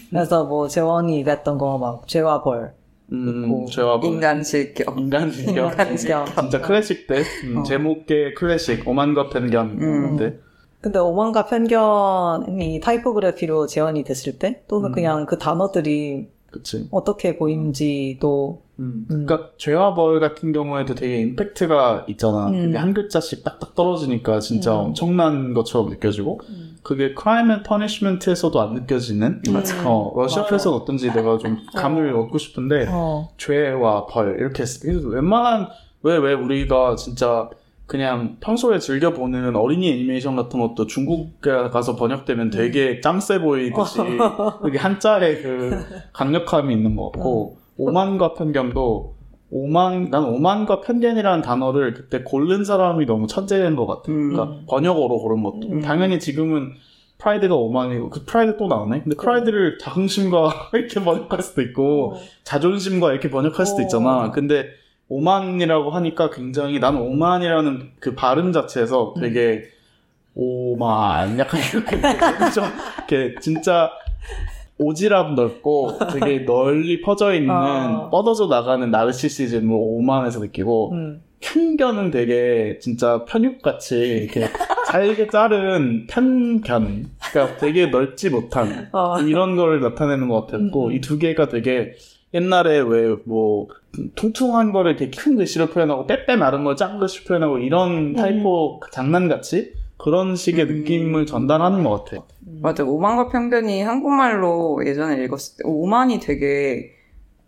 [0.09, 2.73] 그래서 뭐 재원이 일했던 거 막 죄와 벌.
[3.11, 4.97] 음, 뭐 제가 뭐 인간 실격.
[4.97, 5.71] 인간 실격.
[5.71, 6.25] 인간 실격.
[6.39, 7.63] 진짜 클래식 때 음, 어.
[7.63, 10.41] 제목계 클래식 오만과 편견인데 음.
[10.81, 14.93] 근데 오만과 편견이 타이포그래피로 재현이 됐을 때 또는 음.
[14.93, 16.87] 그냥 그 단어들이 그치.
[16.91, 19.05] 어떻게 보이는지도 음.
[19.09, 19.25] 음.
[19.25, 22.47] 그러니까 죄와 벌 같은 경우에도 되게 임팩트가 있잖아.
[22.47, 22.65] 음.
[22.65, 24.85] 그게 한 글자씩 딱딱 떨어지니까 진짜 음.
[24.87, 26.41] 엄청난 것처럼 느껴지고
[26.83, 29.89] 그게 Crime and Punishment에서도 안 느껴지는 맞아.
[29.89, 30.69] 어, 러시아에서는 맞아.
[30.71, 32.21] 어떤지 내가 좀 감을 어.
[32.21, 33.29] 얻고 싶은데 어.
[33.37, 35.67] 죄와 벌 이렇게 웬만한
[36.03, 37.49] 왜 왜 우리가 진짜
[37.87, 43.99] 그냥 평소에 즐겨 보는 어린이 애니메이션 같은 것도 중국에 가서 번역되면 되게 짱세 보이듯이
[44.61, 49.15] 그게 한자의 그 강력함이 있는 것 같고 오만과 편견도
[49.51, 54.11] 오만 난 오만과 편견이라는 단어를 그때 고른 사람이 너무 천재인 것 같아.
[54.11, 54.33] 음.
[54.33, 55.81] 그러니까 번역어로 고른 것도 음.
[55.81, 56.73] 당연히 지금은
[57.17, 59.03] pride가 오만이고 그 pride 또 나오네.
[59.03, 63.81] 근데 pride를 자긍심과 이렇게 번역할 수도 있고 자존심과 이렇게 번역할 수도 어.
[63.83, 64.31] 있잖아.
[64.31, 64.69] 근데
[65.07, 69.21] 오만이라고 하니까 굉장히 나는 오만이라는 그 발음 자체에서 음.
[69.21, 69.63] 되게
[70.33, 71.97] 오만 약간 이렇게
[72.53, 72.65] 좀
[72.97, 73.89] 이렇게 진짜
[74.79, 78.09] 오지랖 넓고 되게 널리 퍼져 있는 어.
[78.09, 81.21] 뻗어져 나가는 나르시시즘을 오만에서 느끼고 음.
[81.39, 84.47] 편견은 되게 진짜 편육같이 이렇게
[84.87, 89.19] 잘게 자른 편견 그러니까 되게 넓지 못한 어.
[89.21, 90.91] 이런 걸 나타내는 것 같았고 음.
[90.93, 91.93] 이두 개가 되게
[92.33, 93.67] 옛날에 왜뭐
[94.15, 99.73] 퉁퉁한 거를 이렇게 큰 글씨로 표현하고 빼빼 마른 걸 작은 글씨 표현하고 이런 타이포 장난같이
[99.97, 100.75] 그런 식의 음.
[100.77, 102.23] 느낌을 전달하는 것 같아.
[102.61, 102.83] 맞아.
[102.83, 106.91] 오만과 편견이 한국말로 예전에 읽었을 때 오만이 되게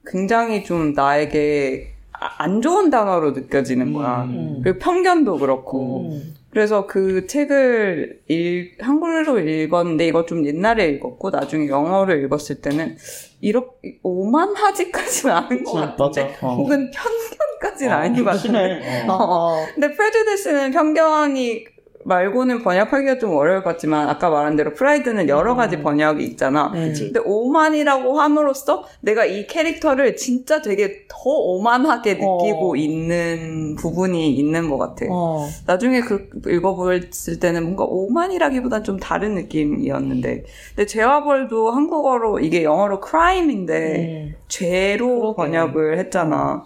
[0.06, 4.24] 굉장히 좀 나에게 아- 안 좋은 단어로 느껴지는 거야.
[4.24, 4.62] 음.
[4.64, 6.10] 그리고 편견도 그렇고.
[6.12, 6.34] 음.
[6.50, 12.98] 그래서 그 책을 읽, 한글로 읽었는데 이거 좀 옛날에 읽었고 나중에 영어로 읽었을 때는
[13.42, 16.36] 이렇게 오만하지까지는 않은 것 같은데.
[16.42, 16.56] 어.
[16.56, 19.06] 혹은 편견까지는 어, 아닌 것 같은데.
[19.08, 19.66] 어.
[19.76, 21.77] 근데 프레주디스는 편견이
[22.08, 25.84] 말고는 번역하기가 좀 어려울 것 같지만 아까 말한 대로 프라이드는 여러 가지 음.
[25.84, 26.72] 번역이 있잖아.
[26.74, 26.94] 음.
[26.98, 32.76] 근데 오만이라고 함으로써 내가 이 캐릭터를 진짜 되게 더 오만하게 느끼고 어.
[32.76, 35.06] 있는 부분이 있는 것 같아.
[35.10, 35.48] 어.
[35.66, 40.44] 나중에 그 읽어보았을 때는 뭔가 오만이라기보단 좀 다른 느낌이었는데
[40.76, 44.36] 근데 죄와벌도 한국어로 이게 영어로 crime인데 음.
[44.48, 45.36] 죄로 그러게.
[45.36, 46.66] 번역을 했잖아.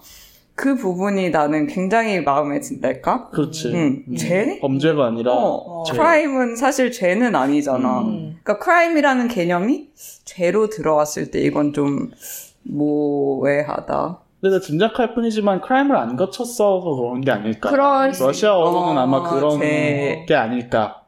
[0.61, 3.29] 그 부분이 나는 굉장히 마음에 든달까?
[3.29, 3.69] 그렇지.
[3.73, 4.03] 응.
[4.07, 4.15] 음.
[4.15, 4.59] 죄?
[4.61, 5.93] 범죄가 아니라 어, 죄.
[5.93, 8.01] 크라임은 사실 죄는 아니잖아.
[8.01, 8.37] 음.
[8.43, 9.89] 그러니까 크라임이라는 개념이
[10.23, 12.11] 죄로 들어왔을 때 이건 좀
[12.61, 14.19] 모해하다.
[14.39, 17.71] 근데 짐작할 뿐이지만 크라임을 안 거쳤어서 그런 게 아닐까.
[17.71, 20.25] 그럴 수 러시아어로는 있- 아마 어, 그런 죄.
[20.27, 21.00] 게 아닐까.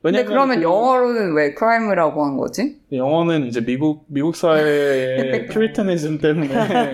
[0.00, 2.76] 근데 그러면 그 영어로는 왜 크라임이라고 한 거지?
[2.92, 6.48] 영어는 이제 미국 미국 사회의 퓨리터니즘 때문에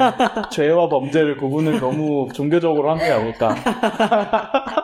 [0.50, 3.54] 죄와 범죄를 구분을 너무 종교적으로 한 게 아닐까.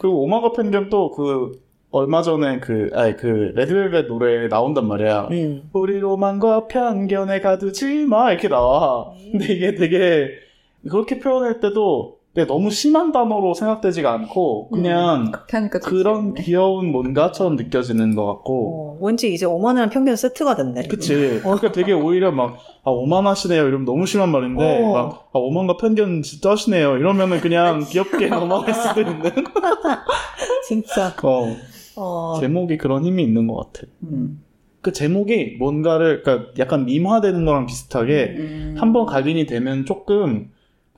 [0.00, 1.52] 그리고 오마가 편견도 그
[1.90, 5.28] 얼마 전에 그 아니 그 레드벨벳 노래에 나온단 말이야.
[5.30, 5.62] 음.
[5.72, 9.12] 우리 로망과 편견에 가두지 마 이렇게 나와.
[9.30, 10.30] 근데 이게 되게
[10.90, 16.34] 그렇게 표현할 때도 되게 너무 심한 단어로 생각되지가 않고 그냥 그렇게 하니까 좀 그런.
[16.34, 18.96] 귀여운 뭔가처럼 느껴지는 것 같고.
[19.00, 20.88] 어, 왠지 이제 오만이랑 편견 세트가 됐네.
[20.88, 21.40] 그치.
[21.42, 23.68] 그러니까 되게 오히려 막, 아, 오만하시네요.
[23.68, 24.92] 이러면 너무 심한 말인데, 어.
[24.92, 26.96] 막, 아, 오만과 편견 진짜 하시네요.
[26.96, 29.20] 이러면은 그냥 귀엽게 넘어갈 수도 있는.
[30.66, 31.14] 진짜.
[31.22, 31.54] 어,
[31.96, 32.38] 어.
[32.40, 33.86] 제목이 그런 힘이 있는 것 같아.
[34.04, 34.42] 음.
[34.80, 38.74] 그 제목이 뭔가를, 그러니까 약간 밈화되는 거랑 비슷하게, 음.
[38.78, 40.50] 한번 각인이 되면 조금,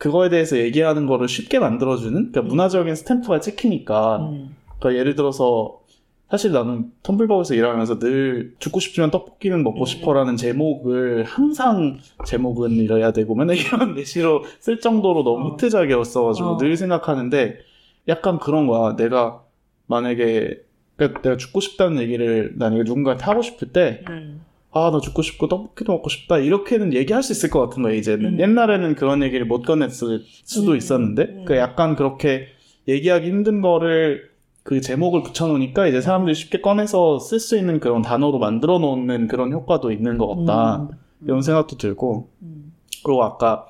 [0.04, 2.30] 그거에 대해서 얘기하는 거를 쉽게 만들어주는?
[2.30, 4.54] 그러니까 문화적인 스탬프가 찍히니까, 음.
[4.78, 5.80] 그러니까 예를 들어서
[6.30, 9.86] 사실 나는 텀블벅에서 일하면서 늘 죽고 싶지만 떡볶이는 먹고 음.
[9.86, 15.52] 싶어라는 제목을 항상 제목은 이래야 되고 맨날 이런 예시로 쓸 정도로 너무 어.
[15.52, 16.56] 히트작이었어가지고 어.
[16.58, 17.60] 늘 생각하는데
[18.06, 18.96] 약간 그런 거야.
[18.96, 19.42] 내가
[19.86, 20.60] 만약에
[20.96, 24.42] 그러니까 내가 죽고 싶다는 얘기를 만약에 누군가한테 하고 싶을 때 음.
[24.74, 26.38] 아, 나 죽고 싶고 떡볶이도 먹고 싶다.
[26.38, 28.34] 이렇게는 얘기할 수 있을 것 같은 거야, 이제는.
[28.34, 28.40] 음.
[28.40, 30.76] 옛날에는 그런 얘기를 못 꺼냈을 수도 음.
[30.76, 31.44] 있었는데, 음.
[31.46, 32.48] 그 약간 그렇게
[32.88, 34.30] 얘기하기 힘든 거를
[34.64, 39.52] 그 제목을 붙여놓으니까 이제 사람들이 쉽게 꺼내서 쓸 수 있는 그런 단어로 만들어 놓는 그런
[39.52, 40.82] 효과도 있는 것 같다.
[40.82, 40.88] 음.
[41.24, 42.72] 이런 생각도 들고, 음.
[43.04, 43.66] 그리고 아까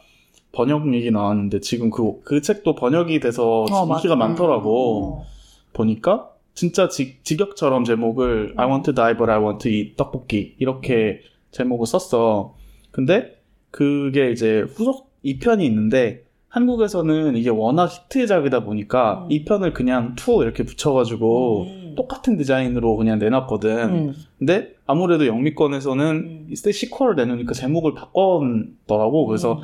[0.53, 4.29] 번역 얘기 나왔는데 지금 그, 그 책도 번역이 돼서 어, 인기가 맞아.
[4.29, 5.21] 많더라고.
[5.21, 5.35] 어.
[5.75, 10.55] 보니까 진짜 직, 직역처럼 제목을 I want to die but I want to eat 떡볶이
[10.59, 12.55] 이렇게 제목을 썼어.
[12.91, 13.37] 근데
[13.71, 19.29] 그게 이제 후속 2편이 있는데 한국에서는 이게 워낙 히트작이다 보니까 음.
[19.29, 21.95] 2편을 그냥 2 이렇게 붙여가지고 음.
[21.97, 23.79] 똑같은 디자인으로 그냥 내놨거든.
[23.89, 24.15] 음.
[24.39, 26.47] 근데 아무래도 영미권에서는 음.
[26.51, 29.27] 이때 시퀄을 내놓으니까 제목을 바꿨더라고.
[29.27, 29.63] 그래서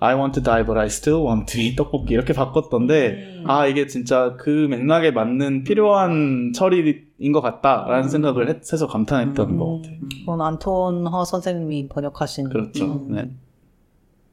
[0.00, 3.44] I want to die but I still want to eat 떡볶이 이렇게 바꿨던데 음.
[3.46, 8.08] 아 이게 진짜 그 맥락에 맞는 필요한 처리인 것 같다라는 음.
[8.08, 9.56] 생각을 했- 해서 감탄했던 음.
[9.58, 9.94] 것 같아.
[10.20, 12.84] 그건 안톤 허 선생님이 번역하신 그렇죠.
[12.84, 13.14] 음.
[13.14, 13.30] 네.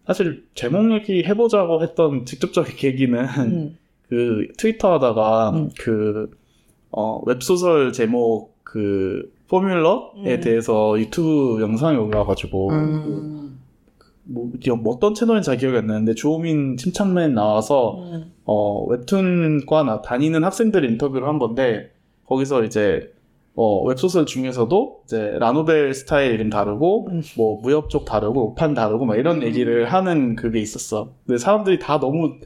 [0.08, 3.78] 사실 제목 얘기 해보자고 했던 직접적인 계기는 음.
[4.10, 5.69] 그 트위터 하다가 음.
[5.80, 6.32] 그
[6.91, 10.41] 어, 웹소설 제목 그 포뮬러에 음.
[10.41, 13.61] 대해서 유튜브 영상이 올라와가지고 음.
[14.33, 14.49] 뭐,
[14.81, 18.31] 뭐 어떤 채널인지 잘 기억이 안 나는데 주호민 침착맨 나와서 음.
[18.53, 21.91] 어, 웹툰과 나 다니는 학생들 인터뷰를 한 건데,
[22.25, 23.13] 거기서 이제,
[23.55, 27.21] 어, 웹소설 중에서도 이제 라노벨 스타일 이름 다르고, 음.
[27.37, 29.43] 뭐 무협 쪽 다르고, 우판 다르고, 막 이런 음.
[29.43, 31.13] 얘기를 하는 그게 있었어.
[31.25, 32.39] 근데 사람들이 다 너무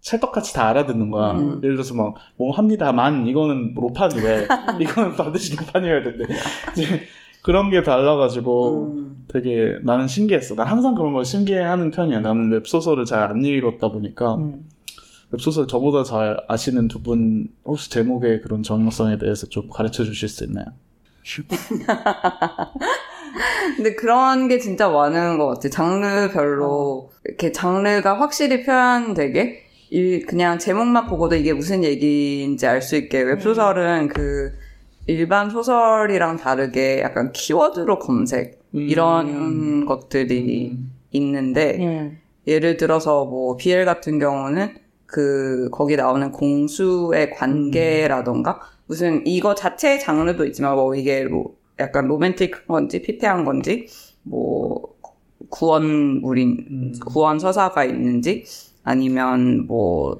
[0.00, 1.32] 찰떡같이 다 알아듣는 거야.
[1.32, 1.60] 음.
[1.62, 4.48] 예를 들어서 막, 뭐 합니다만, 이거는 로판이래.
[4.80, 6.24] 이거는 반드시 로판이어야 된대.
[7.42, 9.24] 그런 게 달라가지고, 음.
[9.28, 10.54] 되게 나는 신기했어.
[10.54, 12.20] 난 항상 그런 걸 신기해하는 편이야.
[12.20, 14.36] 나는 웹소설을 잘 안 읽었다 보니까.
[14.36, 14.68] 음.
[15.30, 20.44] 웹소설 저보다 잘 아시는 두 분 혹시 제목의 그런 정형성에 대해서 좀 가르쳐 주실 수
[20.44, 20.66] 있나요?
[23.76, 25.68] 근데 그런 게 진짜 많은 것 같아.
[25.70, 33.22] 장르별로 이렇게 장르가 확실히 표현되게 일- 그냥 제목만 보고도 이게 무슨 얘기인지 알 수 있게
[33.22, 34.52] 웹소설은 그
[35.06, 40.76] 일반 소설이랑 다르게 약간 키워드로 검색 이런 것들이
[41.10, 42.18] 있는데 음.
[42.46, 50.46] 예를 들어서 뭐 BL 같은 경우는 그 거기 나오는 공수의 관계라던가 무슨 이거 자체의 장르도
[50.46, 53.86] 있지만 뭐 이게 로- 약간 로맨틱한 건지 피폐한 건지
[54.22, 54.94] 뭐
[55.50, 56.92] 구원물인 음.
[57.06, 58.44] 구원 서사가 있는지
[58.84, 60.16] 아니면 뭐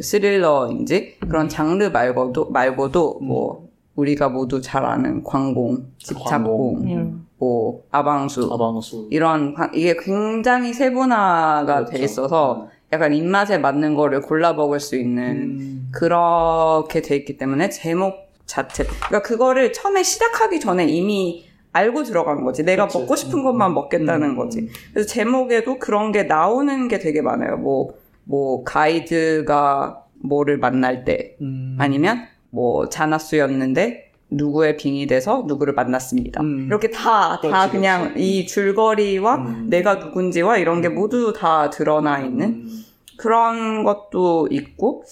[0.00, 3.63] 스릴러인지 그런 장르 말고도 말고도 뭐
[3.96, 6.82] 우리가 모두 잘 아는 관공, 집착공.
[6.84, 7.26] 음.
[7.38, 12.04] 뭐 아방수 아방수 이런 관- 이게 굉장히 세분화가 돼 그렇죠.
[12.04, 15.24] 있어서 약간 입맛에 맞는 거를 골라 먹을 수 있는
[15.58, 15.88] 음.
[15.92, 18.14] 그렇게 돼 있기 때문에 제목
[18.46, 22.98] 자체 그러니까 그거를 처음에 시작하기 전에 이미 알고 들어간 거지 내가 그치.
[22.98, 24.36] 먹고 싶은 것만 먹겠다는 음.
[24.36, 27.90] 거지 그래서 제목에도 그런 게 나오는 게 되게 많아요 뭐
[28.26, 31.76] 뭐 가이드가 뭐를 만날 때 음.
[31.78, 32.22] 아니면
[32.54, 36.40] 뭐 자나수였는데 누구의 빙이 돼서 누구를 만났습니다.
[36.40, 36.66] 음.
[36.66, 38.22] 이렇게 다, 다 그렇지, 그냥 그렇지.
[38.22, 39.66] 이 줄거리와 음.
[39.68, 42.84] 내가 누군지와 이런 게 모두 다 드러나 있는 음.
[43.16, 45.04] 그런 것도 있고,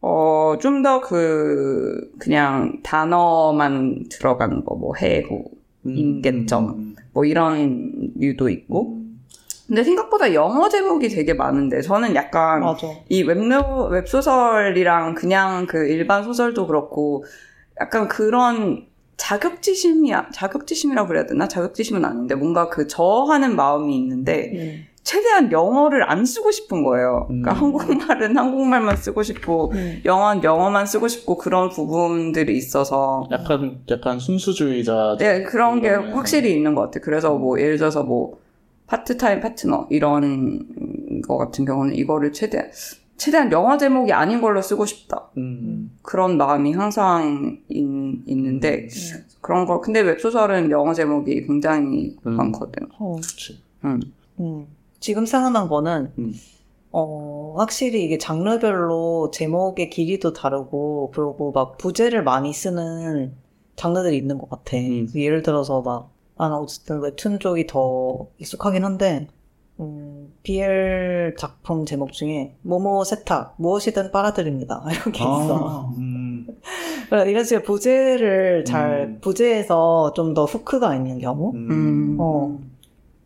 [0.00, 5.50] 어, 좀 더 그, 그냥 단어만 들어간 거, 뭐, 해고,
[5.86, 5.96] 음.
[5.96, 6.96] 임계점, 음.
[7.12, 9.03] 뭐 이런 류도 있고.
[9.66, 12.86] 근데 생각보다 영어 제목이 되게 많은데, 저는 약간 맞아.
[13.08, 17.24] 이 웹노, 웹소설이랑 그냥 그 일반 소설도 그렇고,
[17.80, 21.48] 약간 그런 자격지심이, 자격지심이라고 그래야 되나?
[21.48, 24.86] 자격지심은 아닌데, 뭔가 그 저하는 마음이 있는데, 음.
[25.02, 27.26] 최대한 영어를 안 쓰고 싶은 거예요.
[27.28, 27.56] 그러니까 음.
[27.56, 30.00] 한국말은 한국말만 쓰고 싶고, 음.
[30.04, 35.88] 영어는 영어만 쓰고 싶고, 그런 부분들이 있어서, 약간 약간 순수주의자 네, 그런 게.
[35.88, 37.02] 확실히 있는 것 같아요.
[37.02, 38.43] 그래서 뭐, 예를 들어서 뭐,
[38.86, 42.70] 파트타임 파트너, 이런 거 같은 경우는 이거를 최대한,
[43.16, 45.30] 최대한 영어 제목이 아닌 걸로 쓰고 싶다.
[45.36, 45.96] 음.
[46.02, 47.84] 그런 마음이 항상 있,
[48.26, 48.88] 있는데,
[49.40, 52.32] 그런 거, 근데 웹소설은 영어 제목이 굉장히 음.
[52.32, 52.88] 많거든.
[52.98, 53.16] 어.
[53.84, 54.00] 음.
[54.40, 54.66] 음.
[55.00, 56.32] 지금 생각난 거는, 음.
[56.90, 63.34] 어, 확실히 이게 장르별로 제목의 길이도 다르고, 그리고 막 부제를 많이 쓰는
[63.76, 64.76] 장르들이 있는 것 같아.
[64.76, 65.08] 음.
[65.14, 69.28] 예를 들어서 막, 나는 어쨌든 웹툰 쪽이 더 익숙하긴 한데,
[69.80, 74.84] 음, BL 작품 제목 중에, 모모 세탁, 무엇이든 빨아들입니다.
[74.90, 75.56] 이렇게 있어.
[75.56, 76.46] 아, 음.
[77.10, 79.18] 그래, 이런 식의 부제를 잘, 음.
[79.20, 81.52] 부제에서 좀 더 후크가 있는 경우?
[81.54, 82.16] 음.
[82.20, 82.58] 어.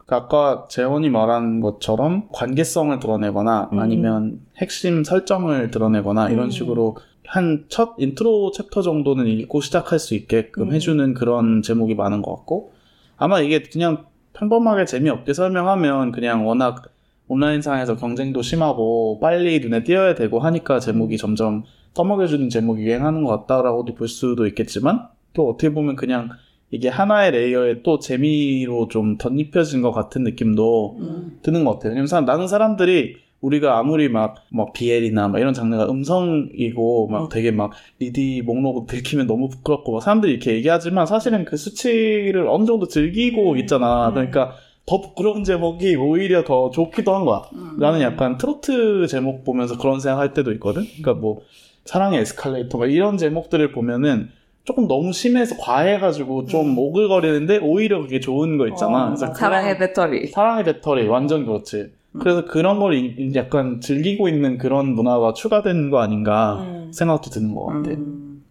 [0.07, 3.79] 그 아까 재원이 말한 것처럼 관계성을 드러내거나 음.
[3.79, 6.51] 아니면 핵심 설정을 드러내거나 이런 음.
[6.51, 6.97] 식으로
[7.27, 10.73] 한 첫 인트로 챕터 정도는 읽고 시작할 수 있게끔 음.
[10.73, 12.73] 해주는 그런 제목이 많은 것 같고
[13.19, 16.83] 아마 이게 그냥 평범하게 재미없게 설명하면 그냥 워낙
[17.29, 21.65] 온라인상에서 경쟁도 심하고 빨리 눈에 띄어야 되고 하니까 제목이 점점
[21.95, 26.31] 떠먹여주는 제목이 유행하는 것 같다라고도 볼 수도 있겠지만 또 어떻게 보면 그냥
[26.71, 31.39] 이게 하나의 레이어에 또 재미로 좀 덧입혀진 것 같은 느낌도 음.
[31.43, 31.91] 드는 것 같아요.
[31.91, 37.29] 왜냐면 사- 나는 사람들이 우리가 아무리 막, 뭐, BL이나 막 이런 장르가 음성이고, 막 음.
[37.31, 37.71] 되게 막,
[38.01, 43.53] 리디 목록 들키면 너무 부끄럽고, 막 사람들이 이렇게 얘기하지만 사실은 그 수치를 어느 정도 즐기고
[43.53, 43.59] 음.
[43.59, 44.09] 있잖아.
[44.09, 44.15] 음.
[44.15, 44.55] 그러니까
[44.87, 47.43] 더 부끄러운 제목이 오히려 더 좋기도 한 거야.
[47.53, 47.77] 음.
[47.79, 50.83] 나는 약간 트로트 제목 보면서 그런 생각 할 때도 있거든?
[50.85, 51.43] 그러니까 뭐,
[51.85, 54.31] 사랑의 에스컬레이터, 막 이런 제목들을 보면은
[54.65, 59.13] 조금 너무 심해서 과해가지고 좀 오글거리는데 오히려 그게 좋은 거 있잖아.
[59.13, 59.17] 어.
[59.17, 60.27] 사랑의 배터리.
[60.27, 61.91] 사랑의 배터리 완전 그렇지.
[62.21, 66.91] 그래서 그런 걸 이- 약간 즐기고 있는 그런 문화가 추가된 거 아닌가 음.
[66.93, 67.91] 생각도 드는 것 같아.
[67.91, 68.45] 음.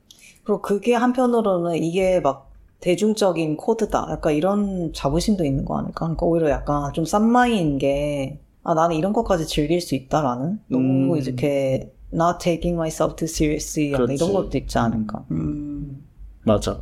[0.43, 4.07] 그리고 그게 한편으로는 이게 막 대중적인 코드다.
[4.11, 6.05] 약간 이런 자부심도 있는 거 아닐까?
[6.05, 10.59] 그러니까 오히려 약간 좀 싼마이인 게, 아, 나는 이런 것까지 즐길 수 있다라는?
[10.67, 11.17] 너무 음.
[11.17, 13.89] 이렇게, not taking myself too seriously.
[13.89, 15.25] 이런 것도 있지 않을까?
[15.31, 16.05] 음.
[16.43, 16.79] 맞아.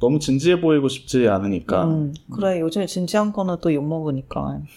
[0.00, 1.84] 너무 진지해 보이고 싶지 않으니까.
[1.84, 4.60] 음, 그래, 요즘에 진지한 거는 또 욕 먹으니까.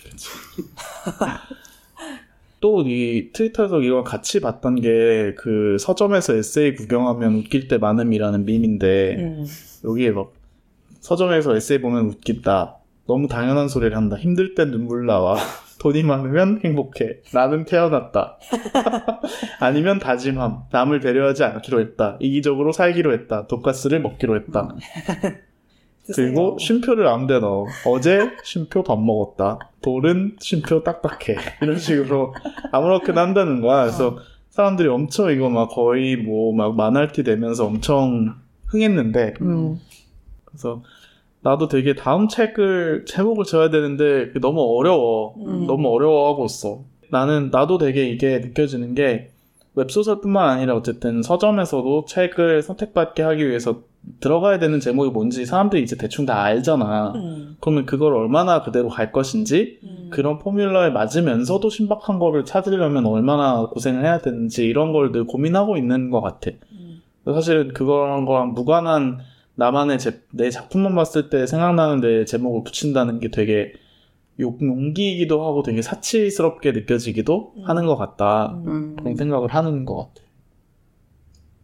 [2.62, 9.16] 또 이 트위터에서 이걸 같이 봤던 게 그 서점에서 에세이 구경하면 웃길 때 많음이라는 밈인데
[9.18, 9.46] 음.
[9.84, 10.32] 여기에 막
[11.00, 12.78] 서점에서 에세이 보면 웃긴다.
[13.08, 14.16] 너무 당연한 소리를 한다.
[14.18, 15.38] 힘들 땐 눈물 나와.
[15.82, 17.22] 돈이 많으면 행복해.
[17.34, 18.38] 나는 태어났다.
[19.60, 20.66] 아니면 다짐함.
[20.72, 22.18] 남을 배려하지 않기로 했다.
[22.20, 23.48] 이기적으로 살기로 했다.
[23.48, 24.76] 돈가스를 먹기로 했다.
[26.14, 27.66] 그리고 쉼표를 아무데 넣어.
[27.88, 29.58] 어제 쉼표 밥 먹었다.
[29.82, 31.38] 돌은 쉼표 딱딱해.
[31.64, 32.36] 이런 식으로
[32.72, 33.82] 아무렇게나 한다는 거야.
[33.86, 34.20] 그래서
[34.52, 38.36] 사람들이 엄청 이거 막 거의 뭐 막 만할티 되면서 엄청
[38.68, 39.80] 흥했는데 음.
[40.46, 40.84] 그래서
[41.44, 45.36] 나도 되게 다음 책을 제목을 지어야 되는데 너무 어려워.
[45.46, 45.66] 음.
[45.66, 46.84] 너무 어려워하고 있어.
[47.10, 49.32] 나는 나도 되게 이게 느껴지는 게
[49.76, 53.82] 웹소설뿐만 아니라 어쨌든 서점에서도 책을 선택받게 하기 위해서
[54.20, 57.14] 들어가야 되는 제목이 뭔지 사람들이 이제 대충 다 알잖아.
[57.16, 57.56] 음.
[57.60, 60.10] 그러면 그걸 얼마나 그대로 갈 것인지 음.
[60.12, 66.10] 그런 포뮬러에 맞으면서도 신박한 거를 찾으려면 얼마나 고생을 해야 되는지 이런 걸 늘 고민하고 있는
[66.10, 66.52] 것 같아.
[66.72, 67.02] 음.
[67.26, 69.20] 사실은 그거랑 거랑 무관한
[69.56, 73.74] 나만의 제- 내 작품만 봤을 때 생각나는 내 제목을 붙인다는 게 되게
[74.40, 77.64] 용- 용기이기도 하고 되게 사치스럽게 느껴지기도 음.
[77.66, 78.54] 하는 것 같다.
[78.66, 78.96] 음.
[78.98, 80.22] 그런 생각을 하는 것 같아.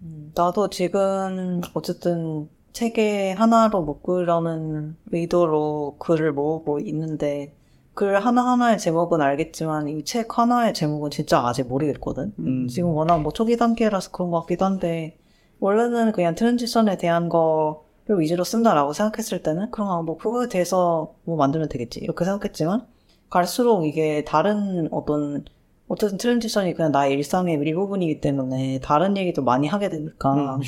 [0.03, 7.55] 음, 나도 지금 어쨌든 책에 하나로 묶으려는 의도로 글을 모으고 있는데
[7.95, 12.33] 글 하나하나의 제목은 알겠지만 이 책 하나의 제목은 진짜 아직 모르겠거든.
[12.37, 12.67] 음.
[12.67, 15.17] 지금 워낙 뭐 초기 단계라서 그런 것 같기도 한데
[15.59, 21.35] 원래는 그냥 transition에 대한 거를 위주로 쓴다라고 생각했을 때는 그럼 아, 뭐 그거에 대해서 뭐
[21.37, 22.85] 만들면 되겠지 이렇게 생각했지만
[23.29, 25.45] 갈수록 이게 다른 어떤
[25.87, 30.61] 어쨌든 transition이 그냥 나의 일상의 일부분이기 때문에 다른 얘기도 많이 하게 되니까 음.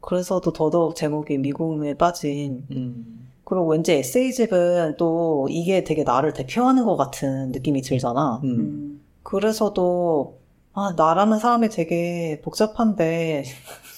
[0.00, 3.28] 그래서 또 더더욱 제목이 미궁에 빠진 음.
[3.44, 8.40] 그리고 왠지 에세이집은 또 이게 되게 나를 대표하는 것 같은 느낌이 들잖아.
[8.44, 8.48] 음.
[8.48, 9.00] 음.
[9.22, 10.39] 그래서도
[10.72, 13.44] 아 나라는 사람이 되게 복잡한데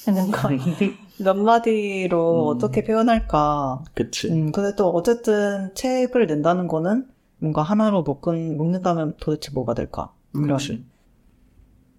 [0.13, 0.49] 뭔가
[1.23, 2.57] 몇 마디로 음.
[2.57, 3.85] 어떻게 표현할까.
[3.95, 4.29] 그치.
[4.29, 7.07] 음, 근데 또 어쨌든 책을 낸다는 거는
[7.39, 10.13] 뭔가 하나로 묶은, 묶는다면 도대체 뭐가 될까?
[10.33, 10.85] 그렇지.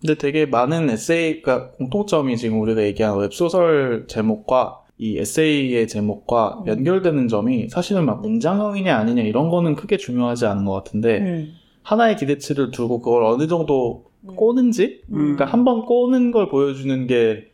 [0.02, 6.68] 근데 되게 많은 에세이가 공통점이 지금 우리가 얘기한 웹소설 제목과 이 에세이의 제목과 음.
[6.68, 11.54] 연결되는 점이 사실은 막 문장형이냐 아니냐 이런 거는 크게 중요하지 않은 것 같은데 음.
[11.84, 14.13] 하나의 기대치를 두고 그걸 어느 정도 음.
[14.36, 15.18] 꼬는지 음.
[15.36, 17.46] 그러니까 한 번 꼬는 걸 보여주는 게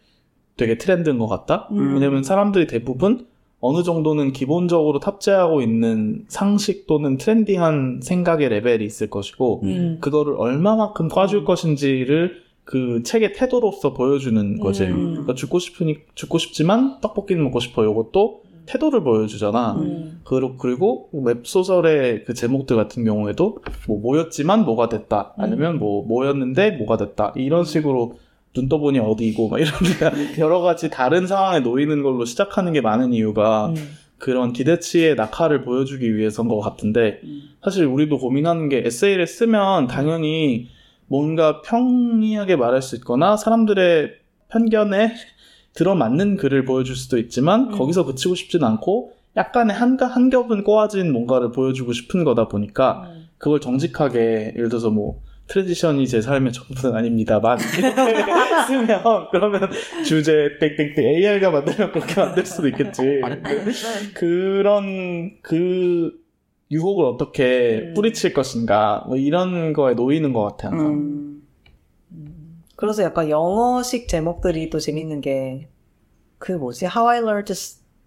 [0.58, 1.68] 되게 트렌드인 것 같다.
[1.72, 1.94] 음.
[1.96, 3.28] 왜냐면 사람들이 대부분
[3.62, 9.98] 어느 정도는 기본적으로 탑재하고 있는 상식 또는 트렌디한 생각의 레벨이 있을 것이고 음.
[10.00, 14.84] 그거를 얼마만큼 꽈줄 것인지를 그 책의 태도로서 보여주는 거지.
[14.86, 15.12] 음.
[15.12, 17.84] 그러니까 죽고 싶으니 죽고 싶지만 떡볶이는 먹고 싶어.
[17.84, 19.74] 요것도 태도를 보여주잖아.
[19.80, 20.22] 음.
[20.24, 23.58] 그리고, 그리고 웹소설의 그 제목들 같은 경우에도
[23.88, 25.34] 뭐 모였지만 뭐가 됐다.
[25.38, 27.34] 아니면 뭐 모였는데 뭐가 됐다.
[27.36, 28.20] 이런 식으로
[28.54, 29.72] 눈 떠보니 어디이고 막 이런
[30.38, 33.76] 여러 가지 다른 상황에 놓이는 걸로 시작하는 게 많은 이유가 음.
[34.20, 37.42] 그런 기대치의 낙하를 보여주기 위해서인 것 같은데 음.
[37.64, 40.68] 사실 우리도 고민하는 게 에세이를 쓰면 당연히
[41.08, 44.12] 뭔가 평이하게 말할 수 있거나 사람들의
[44.50, 45.14] 편견에
[45.80, 47.72] 들어맞는 글을 보여줄 수도 있지만 음.
[47.72, 53.30] 거기서 그치고 싶진 않고 약간의 한, 한 겹은 꼬아진 뭔가를 보여주고 싶은 거다 보니까 음.
[53.38, 57.58] 그걸 정직하게 예를 들어서 뭐 트레디션이 제 삶의 전부는 아닙니다만
[58.68, 59.70] 쓰면 그러면
[60.06, 63.22] 주제 땡땡땡 AI가 만들면 그렇게 만들 수도 있겠지
[64.16, 66.12] 그런 그
[66.72, 67.94] 유혹을 어떻게 음.
[67.94, 71.29] 뿌리칠 것인가 뭐 이런 거에 놓이는 것 같아 항상 음.
[72.80, 72.82] 음.
[72.82, 75.68] 그래서 약간 영어식 제목들이 또 재밌는 게,
[76.38, 76.86] 그 뭐지?
[76.86, 77.56] How I Learned to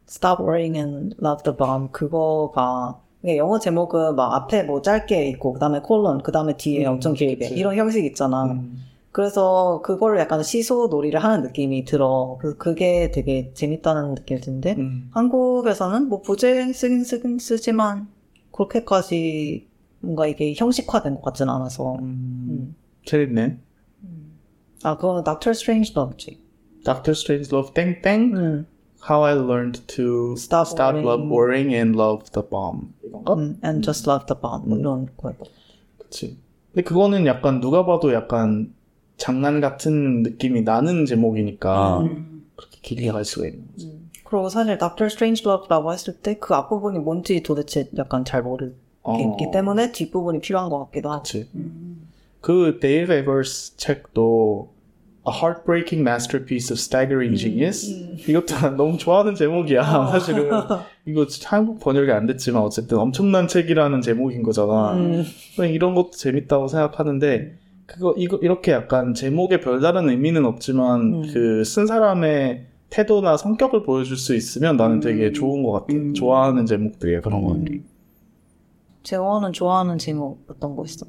[0.09, 1.91] Stop Worrying and Love the Bomb.
[1.93, 3.01] 그거가
[3.37, 7.55] 영어 제목은 막 앞에 뭐 짧게 있고 그다음에 콜론 그다음에 뒤에 음, 엄청 길게 그치.
[7.55, 8.45] 이런 형식 있잖아.
[8.45, 8.83] 음.
[9.13, 12.39] 그래서 그거를 약간 시소 놀이를 하는 느낌이 들어.
[12.41, 15.11] 그 그게 되게 재밌다는 느낌이 드는데 음.
[15.13, 18.09] 한국에서는 뭐 부제 쓰긴 쓰긴 쓰지만
[18.53, 19.69] 그렇게까지
[20.01, 21.95] 뭔가 이게 형식화된 것 같진 않아서.
[21.97, 22.47] 음.
[22.49, 22.77] 음.
[23.05, 23.59] 재밌네.
[24.85, 26.39] 아 그건 Doctor Strange Love지.
[26.85, 28.67] Doctor Strange Love 땡땡 음.
[29.09, 31.07] How I Learned to Stop Stop Worrying.
[31.09, 33.33] Love Worrying and Love the Bomb 이건가?
[33.35, 35.33] 음, And Just Love the Bomb 뭐 이런 거.
[35.99, 36.39] 그치.
[36.73, 38.73] 근데 그거는 약간 누가 봐도 약간
[39.17, 42.47] 장난 같은 느낌이 나는 제목이니까 음.
[42.57, 44.01] 그렇게 길게 갈 수가 있는 거지.
[44.25, 49.93] 그리고 사실 Doctor Strangelove라고 했을 때 그 앞부분이 뭔지 도대체 약간 잘 모르기 어, 때문에
[49.93, 51.23] 뒷부분이 필요한 것 같기도 하고.
[51.23, 51.49] 그치.
[51.55, 51.82] 음.
[52.43, 54.75] 그 데이브 에거스 책도
[55.27, 57.89] A Heartbreaking Masterpiece of Staggering Genius
[58.29, 59.83] 이것도 난 너무 좋아하는 제목이야
[60.13, 60.51] 사실은
[61.07, 65.25] 이거 한국 번역이 안 됐지만 어쨌든 엄청난 책이라는 제목인 거잖아 음.
[65.59, 71.23] 이런 것도 재밌다고 생각하는데 그거 이거 이렇게 약간 제목에 별다른 의미는 없지만 음.
[71.33, 75.33] 그쓴 사람의 태도나 성격을 보여줄 수 있으면 나는 되게 음.
[75.33, 75.95] 좋은 것 같아.
[75.95, 76.15] 음.
[76.15, 77.67] 좋아하는 제목들이야 그런 건.
[77.67, 77.85] 음.
[79.03, 81.07] 재원은 좋아하는 제목 어떤 거 있어?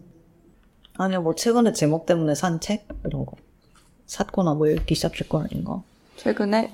[0.97, 2.87] 아니요, 뭐 최근에 제목 때문에 산 책?
[3.05, 3.33] 이런 거.
[4.05, 5.81] 샀거나 뭐 읽기 시작할 거 아닌가?
[6.17, 6.71] 최근에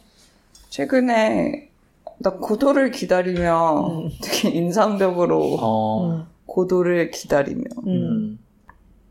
[0.69, 1.69] 최근에
[2.17, 4.09] 나 고도를 기다리며 음.
[4.21, 6.09] 되게 인상적으로 어.
[6.09, 6.25] 음.
[6.45, 7.87] 고도를 기다리며 음.
[7.87, 8.39] 음.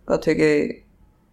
[0.05, 0.85] 가 되게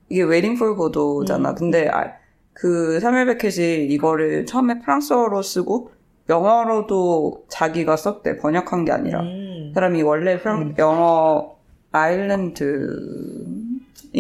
[0.10, 1.50] 이게 Waiting for 고도잖아.
[1.50, 1.56] 음.
[1.56, 2.14] 근데 아,
[2.54, 5.92] 그 사멜 베켓이 이거를 처음에 프랑스어로 쓰고
[6.30, 8.38] 영어로도 자기가 썼대.
[8.38, 9.22] 번역한 게 아니라.
[9.22, 9.72] 음.
[9.74, 10.76] 사람이 원래 프랑, 음.
[10.78, 11.56] 영어
[11.92, 13.65] 아일랜드인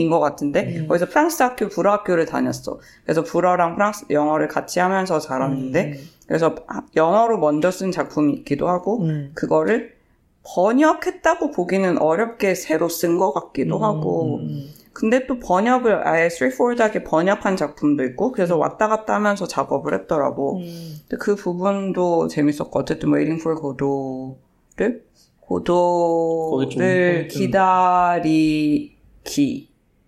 [0.10, 0.88] 것 같은데 음.
[0.88, 2.80] 거기서 프랑스 학교 불어 학교를 다녔어.
[3.04, 9.02] 그래서 불어랑 프랑스 영어를 같이 하면서 자랐는데 그래서 하- 영어로 먼저 쓴 작품이 있기도 하고
[9.04, 9.32] 음.
[9.34, 9.96] 그거를
[10.44, 14.68] 번역했다고 보기는 어렵게 새로 쓴 것 같기도 하고 음.
[14.94, 20.58] 근데 또 번역을 아예 straightforward하게 번역한 작품도 있고 그래서 왔다 갔다 하면서 작업을 했더라고.
[20.58, 20.96] 음.
[21.10, 25.04] 근데 그 부분도 재밌었고 어쨌든 Waiting for 고도를
[25.42, 28.22] 고도를 기다리기가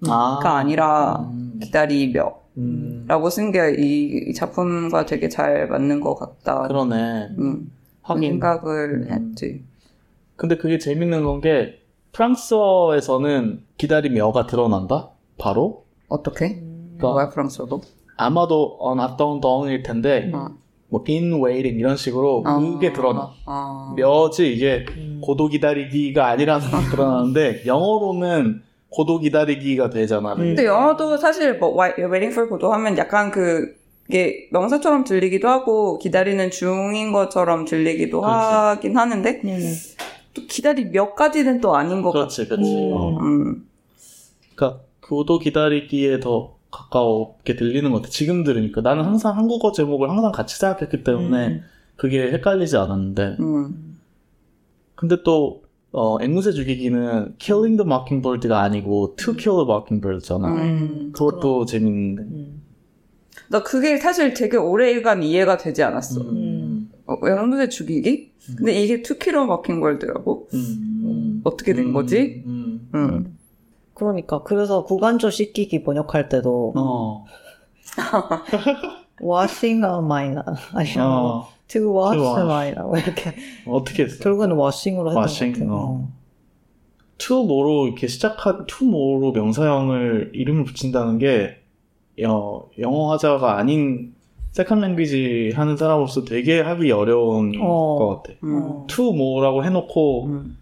[0.08, 0.39] 아.
[0.43, 1.60] 아니라 음.
[1.62, 3.30] 기다리며라고 음.
[3.30, 6.68] 쓴게 이 작품과 되게 잘 맞는 것 같다.
[6.68, 7.30] 그러네.
[7.38, 7.72] 음,
[8.02, 8.32] 하긴.
[8.34, 9.12] 생각을 음.
[9.12, 9.64] 했지.
[10.36, 11.82] 근데 그게 재밌는 건 게
[12.14, 15.10] 프랑스어에서는 기다림여가 드러난다.
[15.38, 16.56] 바로 어떻게?
[16.60, 17.82] 그러니까 뭐야 프랑스어도?
[18.16, 20.48] 아마도 on 어떤 덩일 텐데 어.
[20.89, 23.32] 뭐 in waiting 이런 식으로 그게 드러나.
[23.45, 23.93] 아.
[23.95, 25.20] 며지 이게 음.
[25.24, 30.34] 고도 기다리기가 아니라는 게 드러나는데 영어로는 고도 기다리기가 되잖아.
[30.34, 30.38] 음.
[30.38, 33.76] 근데 영어도 사실 뭐 waiting for 고도 하면 약간 그
[34.10, 38.38] 이게 명사처럼 들리기도 하고 기다리는 중인 것처럼 들리기도 그렇지.
[38.38, 39.76] 하긴 하는데 음.
[40.34, 42.28] 또 기다리 몇 가지는 또 아닌 것 같아.
[42.28, 42.76] 그렇지, 그렇지.
[42.76, 42.94] 음.
[42.94, 43.20] 어.
[43.20, 43.68] 음.
[44.56, 48.10] 그러니까 고도 기다리기에 더 가까웠게 들리는 것 같아.
[48.10, 51.64] 지금 들으니까 나는 항상 한국어 제목을 항상 같이 생각했기 때문에 음.
[51.98, 53.38] 그게 헷갈리지 않았는데.
[53.40, 54.00] 음.
[54.96, 60.48] 근데 또 어, 앵무새 죽이기는 Killing the Mockingbird가 아니고 To Kill a Mockingbird잖아.
[60.48, 61.12] 음.
[61.14, 62.24] 그것도 재밌는데.
[62.24, 62.62] 음.
[63.50, 66.22] 나 그게 사실 되게 오래간 이해가 되지 않았어.
[66.22, 66.92] 음.
[67.06, 68.34] 어, 영문제 죽이기?
[68.58, 70.48] 근데 이게 투키로 먹힌 걸더라고.
[70.54, 71.42] 음.
[71.44, 72.44] 어떻게 된 거지?
[72.46, 72.90] 음.
[72.94, 73.38] 음.
[73.94, 77.26] 그러니까 그래서 구간조 씻기기 번역할 때도 어.
[79.22, 80.36] washing a mine
[80.74, 81.48] 아니면 어.
[81.68, 82.41] To wash wash.
[82.41, 83.34] mine이라고 이렇게
[83.68, 84.24] 어떻게 했어?
[84.24, 85.80] 결국에는 washing으로 했던 washing, 것 같아요.
[85.80, 86.09] 어.
[87.18, 91.57] to 뭐로 이렇게 시작한 to 뭐로 명사형을 이름을 붙인다는 게
[92.26, 94.13] 어, 영어 화자가 아닌
[94.51, 97.95] second language 하는 사람으로서 되게 하기 어려운 어.
[97.97, 98.38] 것 같아.
[98.43, 98.61] 음.
[98.63, 98.88] 어.
[98.88, 100.57] to 뭐라고 해놓고 음.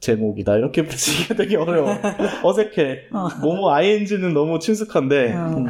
[0.00, 1.90] 제목이다 이렇게 붙이기가 되게 어려워.
[2.44, 3.08] 어색해.
[3.12, 3.28] 어.
[3.40, 5.34] 뭐뭐 ing는 너무 친숙한데.
[5.34, 5.46] 어.
[5.56, 5.66] 음.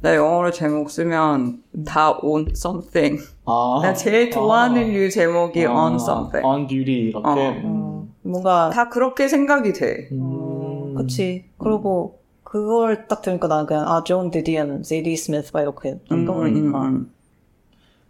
[0.00, 3.20] 나 영어로 제목 쓰면 다 on something.
[3.48, 3.80] 아.
[3.82, 4.86] 나 제일 좋아하는 아.
[4.86, 6.46] 류 제목이 아, on something.
[6.46, 7.28] on duty 이렇게.
[7.28, 7.54] 어.
[7.64, 10.08] 어, 뭔가 다 그렇게 생각이 돼.
[10.12, 10.94] 어, 음.
[10.94, 11.46] 그치.
[11.56, 16.82] 그리고 그걸 딱 들으니까 나는 그냥 아, 조앤 디디언, 제이디 스미스 막 이렇게 음, 떠올리니까.
[16.88, 17.12] 음,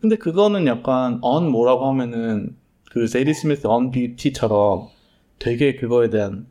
[0.00, 2.56] 근데 그거는 약간 on 뭐라고 하면은
[2.90, 4.88] 그 제리 스미스 on beauty처럼
[5.38, 6.46] 되게 그거에 대한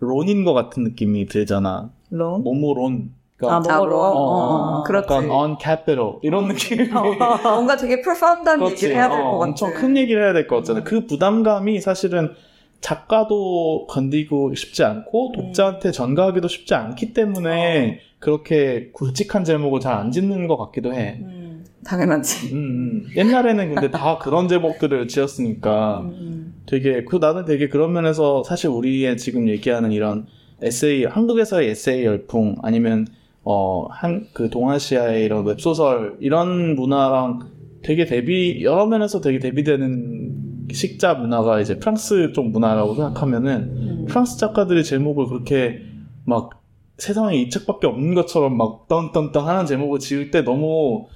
[0.00, 1.90] 론인 것 같은 느낌이 들잖아.
[2.10, 2.42] 론?
[2.42, 3.12] 모모론.
[3.48, 5.06] 아, 그러니까 뭐, 로 어, 어, 어, 그렇지.
[5.12, 6.90] 약간 on capital 이런 느낌.
[6.90, 8.60] 뭔가 되게 profound한.
[8.70, 9.44] 얘기를 해야 될것 어, 같아.
[9.50, 10.82] 엄청 큰 얘기를 해야 될 것 같잖아.
[10.84, 12.32] 그 부담감이 사실은
[12.80, 20.46] 작가도 건드리고 싶지 않고 독자한테 전가하기도 쉽지 않기 때문에 그렇게 굵직한 제목을 잘 안 짓는
[20.46, 21.18] 것 같기도 해.
[21.20, 21.64] 음.
[21.84, 22.52] 당연하지.
[22.54, 23.06] 음, 음.
[23.16, 26.54] 옛날에는 근데 다 그런 제목들을 지었으니까 음.
[26.66, 30.26] 되게 그 나는 되게 그런 면에서 사실 우리의 지금 얘기하는 이런
[30.62, 33.06] 에세이 한국에서의 에세이 열풍 아니면
[33.44, 37.40] 어 한 그 동아시아의 이런 웹소설 이런 문화랑
[37.82, 44.06] 되게 대비 여러 면에서 되게 대비되는 식자 문화가 이제 프랑스 쪽 문화라고 생각하면은 음.
[44.08, 45.80] 프랑스 작가들의 제목을 그렇게
[46.24, 46.50] 막
[46.98, 51.06] 세상에 이 책밖에 없는 것처럼 막 떵떵떵 하는 제목을 지을 때 너무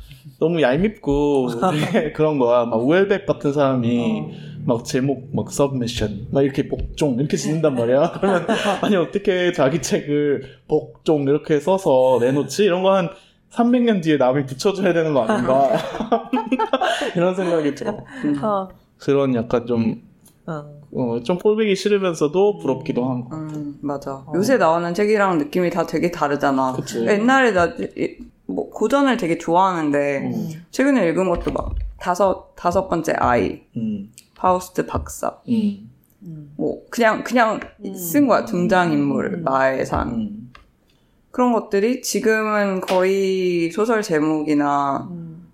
[0.40, 1.48] 너무 얄밉고
[2.16, 2.64] 그런 거야.
[2.64, 4.30] 막 우엘백 같은 사람이 어.
[4.66, 8.12] 막 제목 막 서브미션 막 이렇게 복종 이렇게 짓는단 말이야.
[8.20, 8.46] 그러면
[8.82, 12.64] 아니 어떻게 자기 책을 복종 이렇게 써서 내놓지?
[12.64, 13.08] 이런 거 한
[13.52, 15.70] 300년 뒤에 남이 붙여줘야 되는 거 아닌가?
[17.14, 17.92] 이런 생각이 들어.
[18.42, 18.68] 어.
[18.98, 20.02] 그런 약간 좀,
[20.46, 20.64] 어.
[20.92, 23.28] 어, 좀 꼴보기 싫으면서도 부럽기도 하고.
[23.32, 24.12] 음, 맞아.
[24.14, 24.32] 어.
[24.34, 26.72] 요새 나오는 책이랑 느낌이 다 되게 다르잖아.
[26.72, 27.06] 그치.
[27.06, 30.48] 옛날에 나, 이- 뭐, 고전을 되게 좋아하는데, 음.
[30.70, 35.38] 최근에 읽은 것도 막, 다섯, 다섯 번째 아이, 음, 파우스트 박사.
[35.48, 35.90] 음,
[36.22, 36.52] 음.
[36.56, 37.94] 뭐, 그냥, 그냥 음.
[37.94, 38.44] 쓴 거야.
[38.44, 39.44] 등장 인물, 음.
[39.44, 40.08] 나의 삶.
[40.14, 40.52] 음.
[41.30, 45.48] 그런 것들이 지금은 거의 소설 제목이나 음.